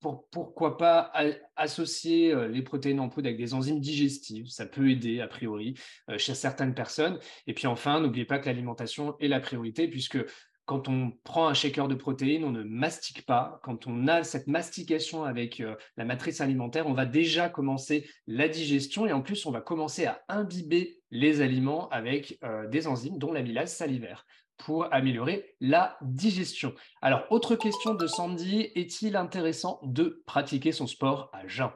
pourquoi 0.00 0.76
pas 0.76 1.12
associer 1.56 2.32
euh, 2.32 2.48
les 2.48 2.62
protéines 2.62 3.00
en 3.00 3.08
poudre 3.08 3.26
avec 3.28 3.38
des 3.38 3.54
enzymes 3.54 3.80
digestives 3.80 4.48
Ça 4.48 4.66
peut 4.66 4.90
aider, 4.90 5.20
a 5.20 5.26
priori, 5.26 5.74
euh, 6.10 6.18
chez 6.18 6.34
certaines 6.34 6.74
personnes. 6.74 7.18
Et 7.46 7.54
puis 7.54 7.66
enfin, 7.66 8.00
n'oubliez 8.00 8.24
pas 8.24 8.38
que 8.38 8.46
l'alimentation 8.46 9.16
est 9.18 9.28
la 9.28 9.40
priorité, 9.40 9.88
puisque 9.88 10.18
quand 10.66 10.88
on 10.88 11.12
prend 11.24 11.48
un 11.48 11.54
shaker 11.54 11.88
de 11.88 11.94
protéines, 11.94 12.44
on 12.44 12.50
ne 12.50 12.62
mastique 12.62 13.24
pas. 13.24 13.58
Quand 13.62 13.86
on 13.86 14.06
a 14.06 14.22
cette 14.22 14.46
mastication 14.46 15.24
avec 15.24 15.60
euh, 15.60 15.74
la 15.96 16.04
matrice 16.04 16.40
alimentaire, 16.40 16.86
on 16.86 16.94
va 16.94 17.06
déjà 17.06 17.48
commencer 17.48 18.08
la 18.26 18.48
digestion 18.48 19.06
et 19.06 19.12
en 19.12 19.22
plus, 19.22 19.46
on 19.46 19.50
va 19.50 19.62
commencer 19.62 20.04
à 20.04 20.22
imbiber 20.28 21.00
les 21.10 21.40
aliments 21.40 21.88
avec 21.88 22.38
des 22.70 22.86
enzymes, 22.86 23.16
dont 23.16 23.32
l'amylase 23.32 23.72
salivaire 23.72 24.26
pour 24.58 24.92
améliorer 24.92 25.54
la 25.60 25.96
digestion. 26.02 26.74
Alors, 27.00 27.26
autre 27.30 27.56
question 27.56 27.94
de 27.94 28.06
Sandy, 28.06 28.70
est-il 28.74 29.16
intéressant 29.16 29.80
de 29.82 30.22
pratiquer 30.26 30.72
son 30.72 30.86
sport 30.86 31.30
à 31.32 31.46
jeun? 31.46 31.70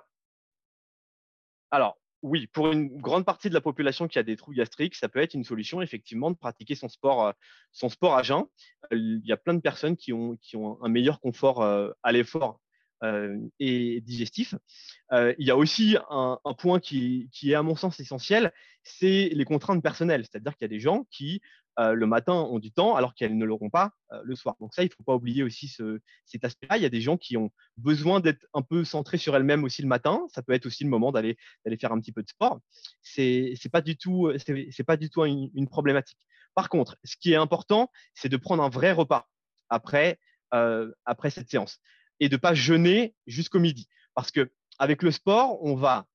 Alors, 1.71 1.97
oui, 2.23 2.47
pour 2.47 2.71
une 2.71 2.89
grande 3.01 3.25
partie 3.25 3.49
de 3.49 3.55
la 3.55 3.61
population 3.61 4.07
qui 4.07 4.19
a 4.19 4.23
des 4.23 4.37
troubles 4.37 4.57
gastriques, 4.57 4.95
ça 4.95 5.09
peut 5.09 5.21
être 5.21 5.35
une 5.35 5.45
solution 5.45 5.83
effectivement 5.83 6.31
de 6.31 6.37
pratiquer 6.37 6.77
son 6.77 6.89
sport, 6.89 7.27
euh, 7.27 7.33
son 7.73 7.89
sport 7.89 8.17
à 8.17 8.23
jeun. 8.23 8.45
Il 8.93 9.23
y 9.25 9.33
a 9.33 9.37
plein 9.37 9.55
de 9.55 9.61
personnes 9.61 9.97
qui 9.97 10.13
ont, 10.13 10.37
qui 10.37 10.57
ont 10.57 10.79
un 10.85 10.89
meilleur 10.89 11.21
confort 11.21 11.63
euh, 11.63 11.91
à 12.03 12.13
l'effort 12.13 12.61
euh, 13.03 13.37
et 13.59 14.01
digestif. 14.03 14.55
il 15.11 15.35
y 15.45 15.51
a 15.51 15.57
aussi 15.57 15.97
un, 16.11 16.39
point 16.57 16.79
qui, 16.79 17.29
qui, 17.33 17.51
est 17.51 17.57
à 17.57 17.63
mon 17.65 17.75
sens 17.75 17.99
essentiel, 17.99 18.53
c'est 18.85 19.31
les 19.33 19.45
contraintes 19.45 19.83
personnelles. 19.83 20.25
C'est-à-dire 20.25 20.57
qu'il 20.57 20.65
y 20.65 20.71
a 20.71 20.77
des 20.77 20.81
gens 20.81 21.05
qui 21.11 21.43
euh, 21.79 21.95
le 21.95 22.07
matin 22.07 22.35
ont 22.35 22.59
du 22.59 22.71
temps 22.71 22.97
alors 22.97 23.15
qu'elles 23.15 23.37
ne 23.37 23.45
l'auront 23.45 23.71
pas 23.71 23.93
euh, 24.13 24.21
le 24.25 24.37
soir. 24.37 24.57
Donc 24.61 24.75
ça, 24.75 24.83
il 24.83 24.87
ne 24.87 24.93
faut 24.95 25.03
pas 25.03 25.15
oublier 25.15 25.43
aussi 25.43 25.69
ce, 25.69 26.01
cet 26.27 26.45
aspect-là. 26.45 26.77
Il 26.77 26.83
y 26.83 26.87
a 26.87 26.91
des 26.91 27.01
gens 27.01 27.17
qui 27.17 27.37
ont 27.37 27.51
besoin 27.79 28.21
d'être 28.21 28.47
un 28.53 28.63
peu 28.63 28.85
centrés 28.85 29.17
sur 29.17 29.35
elles-mêmes 29.35 29.65
aussi 29.65 29.81
le 29.81 29.89
matin. 29.89 30.27
Ça 30.35 30.43
peut 30.43 30.53
être 30.53 30.67
aussi 30.67 30.85
le 30.85 30.91
moment 30.91 31.13
d'aller 31.13 31.37
faire 31.81 31.93
un 31.93 32.01
petit 32.01 32.13
peu 32.13 32.23
de 32.23 32.29
sport. 32.29 32.61
C'est 33.01 33.57
pas 33.71 33.81
du 33.81 33.97
tout 33.97 34.33
c'est 34.37 34.85
pas 34.85 34.97
du 34.97 35.09
tout 35.09 35.25
une, 35.25 35.69
problématique. 35.69 36.19
Par 36.55 36.69
contre, 36.69 36.97
ce 37.05 37.17
qui 37.17 37.33
est 37.33 37.37
important, 37.37 37.91
c'est 38.15 38.29
de 38.29 38.37
prendre 38.37 38.63
un 38.63 38.69
vrai 38.69 38.93
repas 38.93 39.29
après 39.71 40.19
euh, 40.53 40.93
après 41.07 41.31
cette 41.31 41.49
séance 41.49 41.79
et 42.21 42.29
de 42.29 42.37
pas 42.37 42.53
jeûner 42.53 43.15
jusqu'au 43.27 43.59
midi 43.59 43.89
parce 44.15 44.31
que 44.31 44.53
avec 44.79 45.03
le 45.03 45.11
sport, 45.11 45.63
on 45.65 45.75
va 45.75 46.07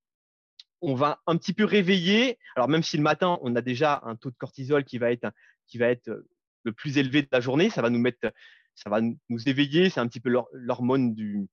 on 0.82 0.96
va 0.96 1.22
un 1.28 1.38
petit 1.38 1.54
peu 1.54 1.66
réveiller. 1.66 2.38
Alors 2.56 2.68
même 2.68 2.84
si 2.84 2.98
le 2.98 3.04
matin, 3.04 3.40
on 3.42 3.56
a 3.56 3.62
déjà 3.62 4.02
un 4.04 4.16
taux 4.16 4.32
de 4.32 4.36
cortisol 4.38 4.84
qui 4.84 4.98
va 4.98 5.12
être, 5.12 5.32
qui 5.68 5.78
va 5.78 5.88
être 5.88 6.10
euh, 6.10 6.28
le 6.64 6.72
plus 6.74 6.98
élevé 6.98 7.22
de 7.22 7.30
la 7.32 7.40
journée, 7.40 7.70
ça 7.70 7.82
va 7.82 7.90
nous 7.90 8.00
mettre, 8.00 8.32
ça 8.76 8.90
va 8.90 9.00
nous 9.02 9.50
éveiller. 9.50 9.90
C'est 9.90 10.00
un 10.00 10.08
petit 10.08 10.20
peu 10.20 10.30
l'hormone 10.52 11.14
du, 11.14 11.48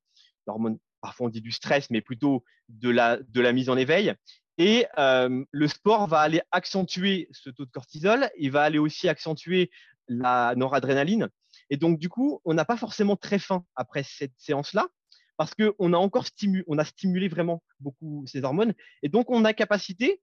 parfois 1.01 1.27
on 1.27 1.31
dit 1.31 1.41
du 1.41 1.53
stress, 1.53 1.91
mais 1.91 2.01
plutôt 2.01 2.45
de 2.69 2.91
la, 2.91 3.19
de 3.19 3.41
la 3.41 3.53
mise 3.53 3.69
en 3.69 3.77
éveil. 3.77 4.15
Et 4.59 4.87
euh, 4.99 5.45
le 5.51 5.69
sport 5.69 6.07
va 6.07 6.21
aller 6.21 6.41
accentuer 6.53 7.29
ce 7.33 7.51
taux 7.51 7.65
de 7.65 7.71
cortisol. 7.71 8.29
Il 8.39 8.53
va 8.53 8.63
aller 8.63 8.79
aussi 8.79 9.09
accentuer 9.09 9.71
la 10.09 10.55
noradrénaline. 10.57 11.29
Et 11.71 11.77
donc, 11.77 11.99
du 11.99 12.09
coup, 12.09 12.41
on 12.45 12.55
n'a 12.55 12.65
pas 12.65 12.77
forcément 12.77 13.17
très 13.17 13.39
faim 13.39 13.65
après 13.75 14.03
cette 14.03 14.35
séance-là 14.37 14.89
parce 15.37 15.53
qu'on 15.55 15.93
a 15.93 15.97
encore 15.97 16.27
stimulé, 16.27 17.29
vraiment 17.29 17.63
beaucoup 17.81 18.25
ces 18.27 18.45
hormones. 18.45 18.75
Et 19.03 19.09
donc, 19.09 19.31
on 19.31 19.45
a 19.45 19.53
capacité 19.53 20.21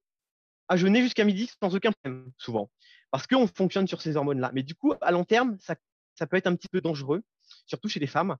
à 0.68 0.78
jeûner 0.78 1.02
jusqu'à 1.02 1.26
midi 1.26 1.52
sans 1.62 1.76
aucun 1.76 1.92
problème, 1.92 2.32
souvent, 2.38 2.72
parce 3.12 3.28
qu'on 3.28 3.48
fonctionne 3.48 3.88
sur 3.88 4.02
ces 4.02 4.16
hormones-là. 4.16 4.52
Mais 4.54 4.64
du 4.64 4.76
coup, 4.76 4.94
à 5.02 5.12
long 5.12 5.26
terme, 5.26 5.58
ça, 5.60 5.76
peut 6.28 6.38
être 6.38 6.48
un 6.48 6.56
petit 6.56 6.70
peu 6.70 6.82
dangereux, 6.82 7.24
surtout 7.66 7.90
chez 7.90 8.00
les 8.00 8.08
femmes. 8.08 8.38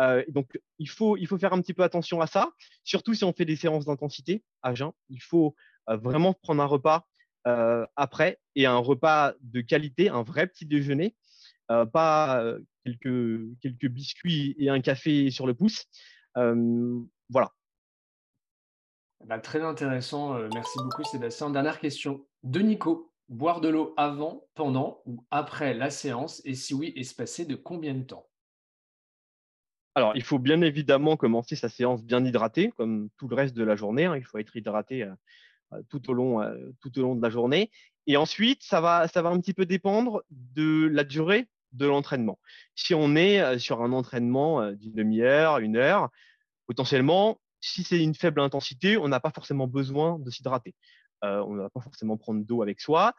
Euh, 0.00 0.24
donc, 0.28 0.58
il 0.78 0.88
faut, 0.88 1.16
il 1.16 1.26
faut 1.26 1.38
faire 1.38 1.52
un 1.52 1.60
petit 1.60 1.74
peu 1.74 1.82
attention 1.82 2.20
à 2.20 2.26
ça, 2.26 2.52
surtout 2.84 3.14
si 3.14 3.24
on 3.24 3.32
fait 3.32 3.44
des 3.44 3.56
séances 3.56 3.84
d'intensité 3.84 4.44
à 4.62 4.74
jeun. 4.74 4.92
Il 5.08 5.20
faut 5.20 5.54
euh, 5.88 5.96
vraiment 5.96 6.34
prendre 6.34 6.62
un 6.62 6.66
repas 6.66 7.06
euh, 7.46 7.84
après 7.96 8.38
et 8.54 8.66
un 8.66 8.78
repas 8.78 9.34
de 9.40 9.60
qualité, 9.60 10.08
un 10.08 10.22
vrai 10.22 10.46
petit 10.46 10.66
déjeuner, 10.66 11.16
pas 11.92 12.44
quelques, 12.84 13.58
quelques 13.60 13.86
biscuits 13.86 14.54
et 14.58 14.68
un 14.68 14.80
café 14.80 15.30
sur 15.30 15.46
le 15.46 15.54
pouce. 15.54 15.86
Voilà. 16.34 17.52
Bah, 19.26 19.38
très 19.38 19.62
intéressant. 19.62 20.34
merci 20.54 20.78
beaucoup, 20.78 21.04
Sébastien. 21.04 21.50
Dernière 21.50 21.78
question 21.78 22.26
de 22.42 22.60
Nico. 22.60 23.08
Boire 23.28 23.60
de 23.60 23.68
l'eau 23.68 23.94
avant, 23.96 24.46
pendant 24.54 25.00
ou 25.06 25.24
après 25.30 25.72
la 25.72 25.90
séance? 25.90 26.42
Et 26.44 26.54
si 26.54 26.74
oui, 26.74 26.92
espacé 26.96 27.46
de 27.46 27.54
combien 27.54 27.94
de 27.94 28.02
temps? 28.02 28.28
Alors, 29.94 30.16
il 30.16 30.22
faut 30.22 30.38
bien 30.38 30.60
évidemment 30.60 31.16
commencer 31.16 31.54
sa 31.54 31.68
séance 31.68 32.02
bien 32.02 32.24
hydraté, 32.24 32.72
comme 32.76 33.10
tout 33.16 33.28
le 33.28 33.36
reste 33.36 33.54
de 33.54 33.64
la 33.64 33.76
journée. 33.76 34.06
Hein. 34.06 34.16
Il 34.16 34.24
faut 34.24 34.38
être 34.38 34.56
hydraté 34.56 35.08
tout, 35.88 36.10
au 36.10 36.14
long, 36.14 36.40
tout 36.80 36.98
au 36.98 37.02
long 37.02 37.14
de 37.14 37.22
la 37.22 37.30
journée. 37.30 37.70
Et 38.06 38.16
ensuite, 38.16 38.62
ça 38.62 38.80
va, 38.80 39.06
ça 39.08 39.22
va 39.22 39.30
un 39.30 39.40
petit 39.40 39.54
peu 39.54 39.66
dépendre 39.66 40.22
de 40.30 40.88
la 40.88 41.04
durée 41.04 41.46
de 41.72 41.86
l'entraînement. 41.86 42.38
Si 42.74 42.94
on 42.94 43.16
est 43.16 43.40
euh, 43.40 43.58
sur 43.58 43.82
un 43.82 43.92
entraînement 43.92 44.60
euh, 44.60 44.72
d'une 44.72 44.92
demi-heure, 44.92 45.58
une 45.58 45.76
heure, 45.76 46.10
potentiellement, 46.66 47.40
si 47.60 47.82
c'est 47.82 48.02
une 48.02 48.14
faible 48.14 48.40
intensité, 48.40 48.96
on 48.96 49.08
n'a 49.08 49.20
pas 49.20 49.30
forcément 49.30 49.66
besoin 49.66 50.18
de 50.18 50.30
s'hydrater. 50.30 50.74
Euh, 51.24 51.42
on 51.46 51.54
ne 51.54 51.62
va 51.62 51.70
pas 51.70 51.80
forcément 51.80 52.16
prendre 52.16 52.44
d'eau 52.44 52.62
avec 52.62 52.80
soi. 52.80 53.14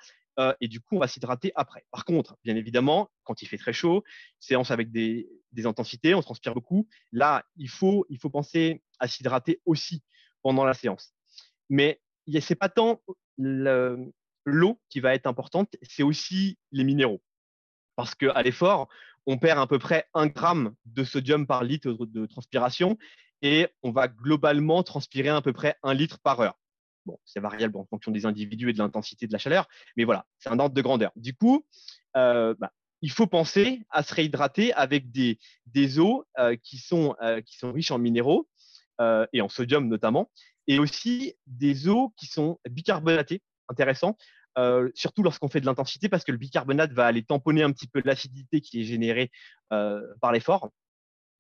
et 0.60 0.68
du 0.68 0.82
coup, 0.82 0.96
on 0.96 1.00
va 1.00 1.08
s'hydrater 1.08 1.52
après. 1.56 1.86
Par 1.92 2.06
contre, 2.06 2.36
bien 2.44 2.56
évidemment, 2.56 3.10
quand 3.24 3.42
il 3.44 3.48
fait 3.48 3.58
très 3.58 3.72
chaud, 3.72 4.04
séance 4.40 4.72
avec 4.72 4.92
des, 4.92 5.30
intensités, 5.64 6.16
on 6.16 6.22
transpire 6.22 6.56
beaucoup. 6.56 6.88
Là, 7.12 7.46
il 7.56 7.70
faut, 7.70 8.06
il 8.10 8.18
faut 8.20 8.32
penser 8.32 8.82
à 9.00 9.08
s'hydrater 9.08 9.62
aussi 9.66 10.02
pendant 10.42 10.66
la 10.66 10.74
séance. 10.74 11.14
Mais 11.70 12.02
ce 12.28 12.32
n'est 12.50 12.56
pas 12.56 12.70
tant 12.70 13.00
l'eau 13.38 14.82
qui 14.90 15.00
va 15.00 15.14
être 15.14 15.28
importante, 15.28 15.70
c'est 15.84 16.04
aussi 16.04 16.58
les 16.72 16.84
minéraux 16.84 17.22
parce 17.96 18.16
qu'à 18.16 18.42
l'effort, 18.42 18.88
on 19.26 19.38
perd 19.38 19.60
à 19.60 19.68
peu 19.68 19.80
près 19.80 20.08
un 20.14 20.28
gramme 20.28 20.74
de 20.86 21.04
sodium 21.04 21.48
par 21.48 21.64
litre 21.64 21.92
de 21.92 22.26
transpiration 22.26 22.98
et 23.42 23.68
on 23.84 23.92
va 23.92 24.08
globalement 24.08 24.84
transpirer 24.84 25.30
à 25.30 25.42
peu 25.42 25.54
près 25.54 25.76
un 25.84 25.94
litre 25.94 26.20
par 26.20 26.40
heure. 26.40 26.58
Bon, 27.06 27.20
c'est 27.26 27.42
variable 27.42 27.78
en 27.78 27.86
fonction 27.86 28.12
des 28.12 28.26
individus 28.26 28.70
et 28.70 28.74
de 28.74 28.78
l'intensité 28.78 29.28
de 29.28 29.34
la 29.34 29.38
chaleur, 29.38 29.68
mais 29.98 30.06
voilà, 30.06 30.26
c'est 30.40 30.50
un 30.50 30.60
ordre 30.60 30.74
de 30.74 30.82
grandeur. 30.82 31.12
Du 31.18 31.36
coup, 31.36 31.66
euh, 32.16 32.56
bah, 32.58 32.72
il 33.02 33.12
faut 33.12 33.28
penser 33.28 33.82
à 33.90 34.04
se 34.04 34.14
réhydrater 34.14 34.74
avec 34.74 35.12
des, 35.12 35.38
eaux 36.00 36.26
euh, 36.40 36.52
euh, 36.52 36.56
qui 36.56 36.78
sont 36.78 37.16
riches 37.64 37.92
en 37.92 38.00
minéraux 38.00 38.48
et 39.34 39.42
en 39.42 39.50
sodium 39.50 39.90
notamment, 39.90 40.32
et 40.68 40.80
aussi 40.80 41.34
des 41.46 41.90
eaux 41.90 42.14
qui 42.16 42.26
sont 42.26 42.58
bicarbonatées, 42.70 43.42
intéressant, 43.74 44.16
euh, 44.58 44.92
surtout 44.94 45.24
lorsqu'on 45.24 45.50
fait 45.50 45.62
de 45.62 45.66
l'intensité, 45.66 46.10
parce 46.10 46.24
que 46.24 46.32
le 46.32 46.38
bicarbonate 46.38 46.92
va 46.92 47.08
aller 47.08 47.24
tamponner 47.24 47.64
un 47.64 47.72
petit 47.72 47.88
peu 47.88 48.02
l'acidité 48.06 48.62
qui 48.62 48.82
est 48.82 48.84
générée 48.84 49.32
euh, 49.72 50.02
par 50.22 50.32
l'effort 50.32 50.70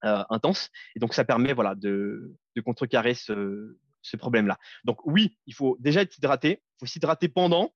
euh, 0.03 0.23
intense. 0.29 0.69
Et 0.95 0.99
donc, 0.99 1.13
ça 1.13 1.23
permet 1.23 1.53
voilà, 1.53 1.75
de, 1.75 2.35
contrecarrer 2.65 3.13
ce, 3.13 3.77
problème-là. 4.17 4.57
Donc, 4.83 5.05
oui, 5.05 5.37
il 5.45 5.53
faut 5.53 5.77
déjà 5.79 6.01
être 6.01 6.17
hydraté, 6.17 6.61
il 6.61 6.79
faut 6.79 6.85
s'hydrater 6.87 7.29
pendant 7.29 7.73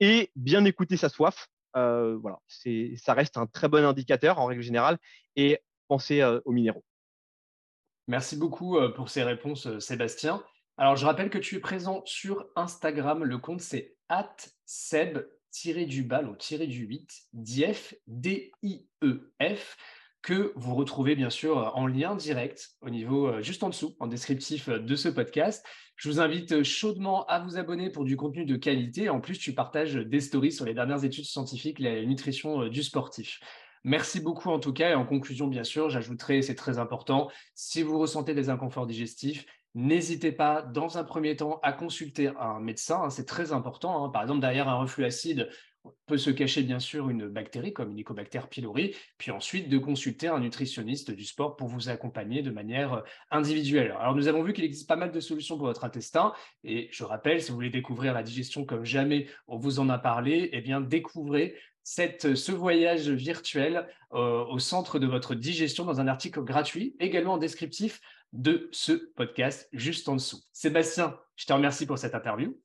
et 0.00 0.30
bien 0.34 0.64
écouter 0.64 0.96
sa 0.96 1.08
soif. 1.08 1.48
voilà, 1.74 2.38
ça 2.48 3.14
reste 3.14 3.36
un 3.36 3.46
très 3.46 3.68
bon 3.68 3.84
indicateur 3.84 4.38
en 4.38 4.46
règle 4.46 4.62
générale 4.62 4.98
et 5.36 5.60
penser 5.88 6.22
aux 6.44 6.52
minéraux. 6.52 6.84
Merci 8.08 8.36
beaucoup 8.36 8.76
pour 8.96 9.08
ces 9.08 9.22
réponses, 9.22 9.78
Sébastien. 9.78 10.42
Alors, 10.80 10.96
je 10.96 11.04
rappelle 11.04 11.28
que 11.28 11.36
tu 11.36 11.56
es 11.56 11.60
présent 11.60 12.00
sur 12.06 12.46
Instagram. 12.56 13.22
Le 13.22 13.36
compte, 13.36 13.60
c'est 13.60 13.98
seb-du-bas, 14.64 16.22
ou 16.22 16.36
du 16.38 16.84
8, 16.86 17.22
dief, 17.34 17.94
D-I-E-F, 18.06 19.76
que 20.22 20.54
vous 20.56 20.74
retrouvez 20.74 21.16
bien 21.16 21.28
sûr 21.28 21.72
en 21.76 21.86
lien 21.86 22.16
direct 22.16 22.70
au 22.80 22.88
niveau 22.88 23.26
euh, 23.26 23.42
juste 23.42 23.62
en 23.62 23.68
dessous, 23.68 23.94
en 24.00 24.06
descriptif 24.06 24.70
euh, 24.70 24.78
de 24.78 24.96
ce 24.96 25.10
podcast. 25.10 25.66
Je 25.96 26.08
vous 26.08 26.18
invite 26.18 26.62
chaudement 26.62 27.26
à 27.26 27.40
vous 27.40 27.58
abonner 27.58 27.90
pour 27.90 28.04
du 28.04 28.16
contenu 28.16 28.46
de 28.46 28.56
qualité. 28.56 29.10
En 29.10 29.20
plus, 29.20 29.36
tu 29.36 29.52
partages 29.52 29.96
des 29.96 30.20
stories 30.20 30.52
sur 30.52 30.64
les 30.64 30.72
dernières 30.72 31.04
études 31.04 31.26
scientifiques, 31.26 31.78
la 31.78 32.06
nutrition 32.06 32.62
euh, 32.62 32.70
du 32.70 32.82
sportif. 32.82 33.38
Merci 33.84 34.20
beaucoup 34.20 34.48
en 34.50 34.58
tout 34.58 34.72
cas. 34.72 34.90
Et 34.90 34.94
en 34.94 35.04
conclusion, 35.04 35.46
bien 35.46 35.64
sûr, 35.64 35.90
j'ajouterai, 35.90 36.40
c'est 36.40 36.54
très 36.54 36.78
important, 36.78 37.30
si 37.54 37.82
vous 37.82 37.98
ressentez 37.98 38.34
des 38.34 38.48
inconforts 38.48 38.86
digestifs, 38.86 39.44
N'hésitez 39.74 40.32
pas, 40.32 40.62
dans 40.62 40.98
un 40.98 41.04
premier 41.04 41.36
temps, 41.36 41.60
à 41.62 41.72
consulter 41.72 42.30
un 42.38 42.58
médecin. 42.58 43.02
Hein, 43.04 43.10
c'est 43.10 43.26
très 43.26 43.52
important. 43.52 44.04
Hein. 44.04 44.08
Par 44.08 44.22
exemple, 44.22 44.40
derrière 44.40 44.68
un 44.68 44.74
reflux 44.74 45.04
acide, 45.04 45.48
peut 46.06 46.18
se 46.18 46.30
cacher 46.30 46.62
bien 46.62 46.78
sûr 46.78 47.08
une 47.08 47.28
bactérie 47.28 47.72
comme 47.72 47.92
Helicobacter 47.92 48.40
pylori, 48.50 48.94
puis 49.16 49.30
ensuite 49.30 49.68
de 49.68 49.78
consulter 49.78 50.28
un 50.28 50.40
nutritionniste 50.40 51.10
du 51.10 51.24
sport 51.24 51.56
pour 51.56 51.68
vous 51.68 51.88
accompagner 51.88 52.42
de 52.42 52.50
manière 52.50 52.94
euh, 52.94 53.00
individuelle. 53.30 53.94
Alors 53.98 54.14
nous 54.14 54.28
avons 54.28 54.42
vu 54.42 54.52
qu'il 54.52 54.64
existe 54.64 54.88
pas 54.88 54.96
mal 54.96 55.10
de 55.10 55.20
solutions 55.20 55.56
pour 55.56 55.66
votre 55.66 55.84
intestin 55.84 56.32
et 56.64 56.88
je 56.92 57.04
rappelle, 57.04 57.42
si 57.42 57.50
vous 57.50 57.56
voulez 57.56 57.70
découvrir 57.70 58.12
la 58.12 58.22
digestion 58.22 58.64
comme 58.64 58.84
jamais 58.84 59.28
on 59.46 59.56
vous 59.56 59.80
en 59.80 59.88
a 59.88 59.98
parlé, 59.98 60.50
eh 60.52 60.60
bien 60.60 60.80
découvrez 60.80 61.54
cette, 61.82 62.34
ce 62.34 62.52
voyage 62.52 63.08
virtuel 63.08 63.88
euh, 64.12 64.44
au 64.44 64.58
centre 64.58 64.98
de 64.98 65.06
votre 65.06 65.34
digestion 65.34 65.84
dans 65.84 66.00
un 66.00 66.08
article 66.08 66.42
gratuit, 66.42 66.94
également 67.00 67.34
en 67.34 67.38
descriptif 67.38 68.00
de 68.32 68.68
ce 68.72 68.92
podcast 68.92 69.68
juste 69.72 70.08
en 70.08 70.14
dessous. 70.14 70.40
Sébastien, 70.52 71.18
je 71.36 71.46
te 71.46 71.52
remercie 71.52 71.86
pour 71.86 71.98
cette 71.98 72.14
interview. 72.14 72.58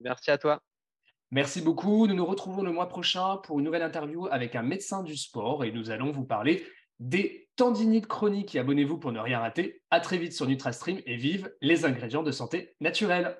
Merci 0.00 0.30
à 0.30 0.38
toi. 0.38 0.62
Merci 1.30 1.60
beaucoup. 1.60 2.06
Nous 2.06 2.14
nous 2.14 2.26
retrouvons 2.26 2.62
le 2.62 2.72
mois 2.72 2.88
prochain 2.88 3.36
pour 3.38 3.58
une 3.58 3.64
nouvelle 3.64 3.82
interview 3.82 4.26
avec 4.28 4.56
un 4.56 4.62
médecin 4.62 5.02
du 5.02 5.16
sport 5.16 5.64
et 5.64 5.72
nous 5.72 5.90
allons 5.90 6.10
vous 6.10 6.24
parler 6.24 6.66
des 7.00 7.48
tendinites 7.56 8.06
chroniques. 8.06 8.56
abonnez-vous 8.56 8.98
pour 8.98 9.12
ne 9.12 9.20
rien 9.20 9.40
rater. 9.40 9.82
À 9.90 10.00
très 10.00 10.18
vite 10.18 10.32
sur 10.32 10.46
NutraStream 10.46 11.00
et 11.04 11.16
vive 11.16 11.52
les 11.60 11.84
ingrédients 11.84 12.22
de 12.22 12.32
santé 12.32 12.74
naturelle. 12.80 13.38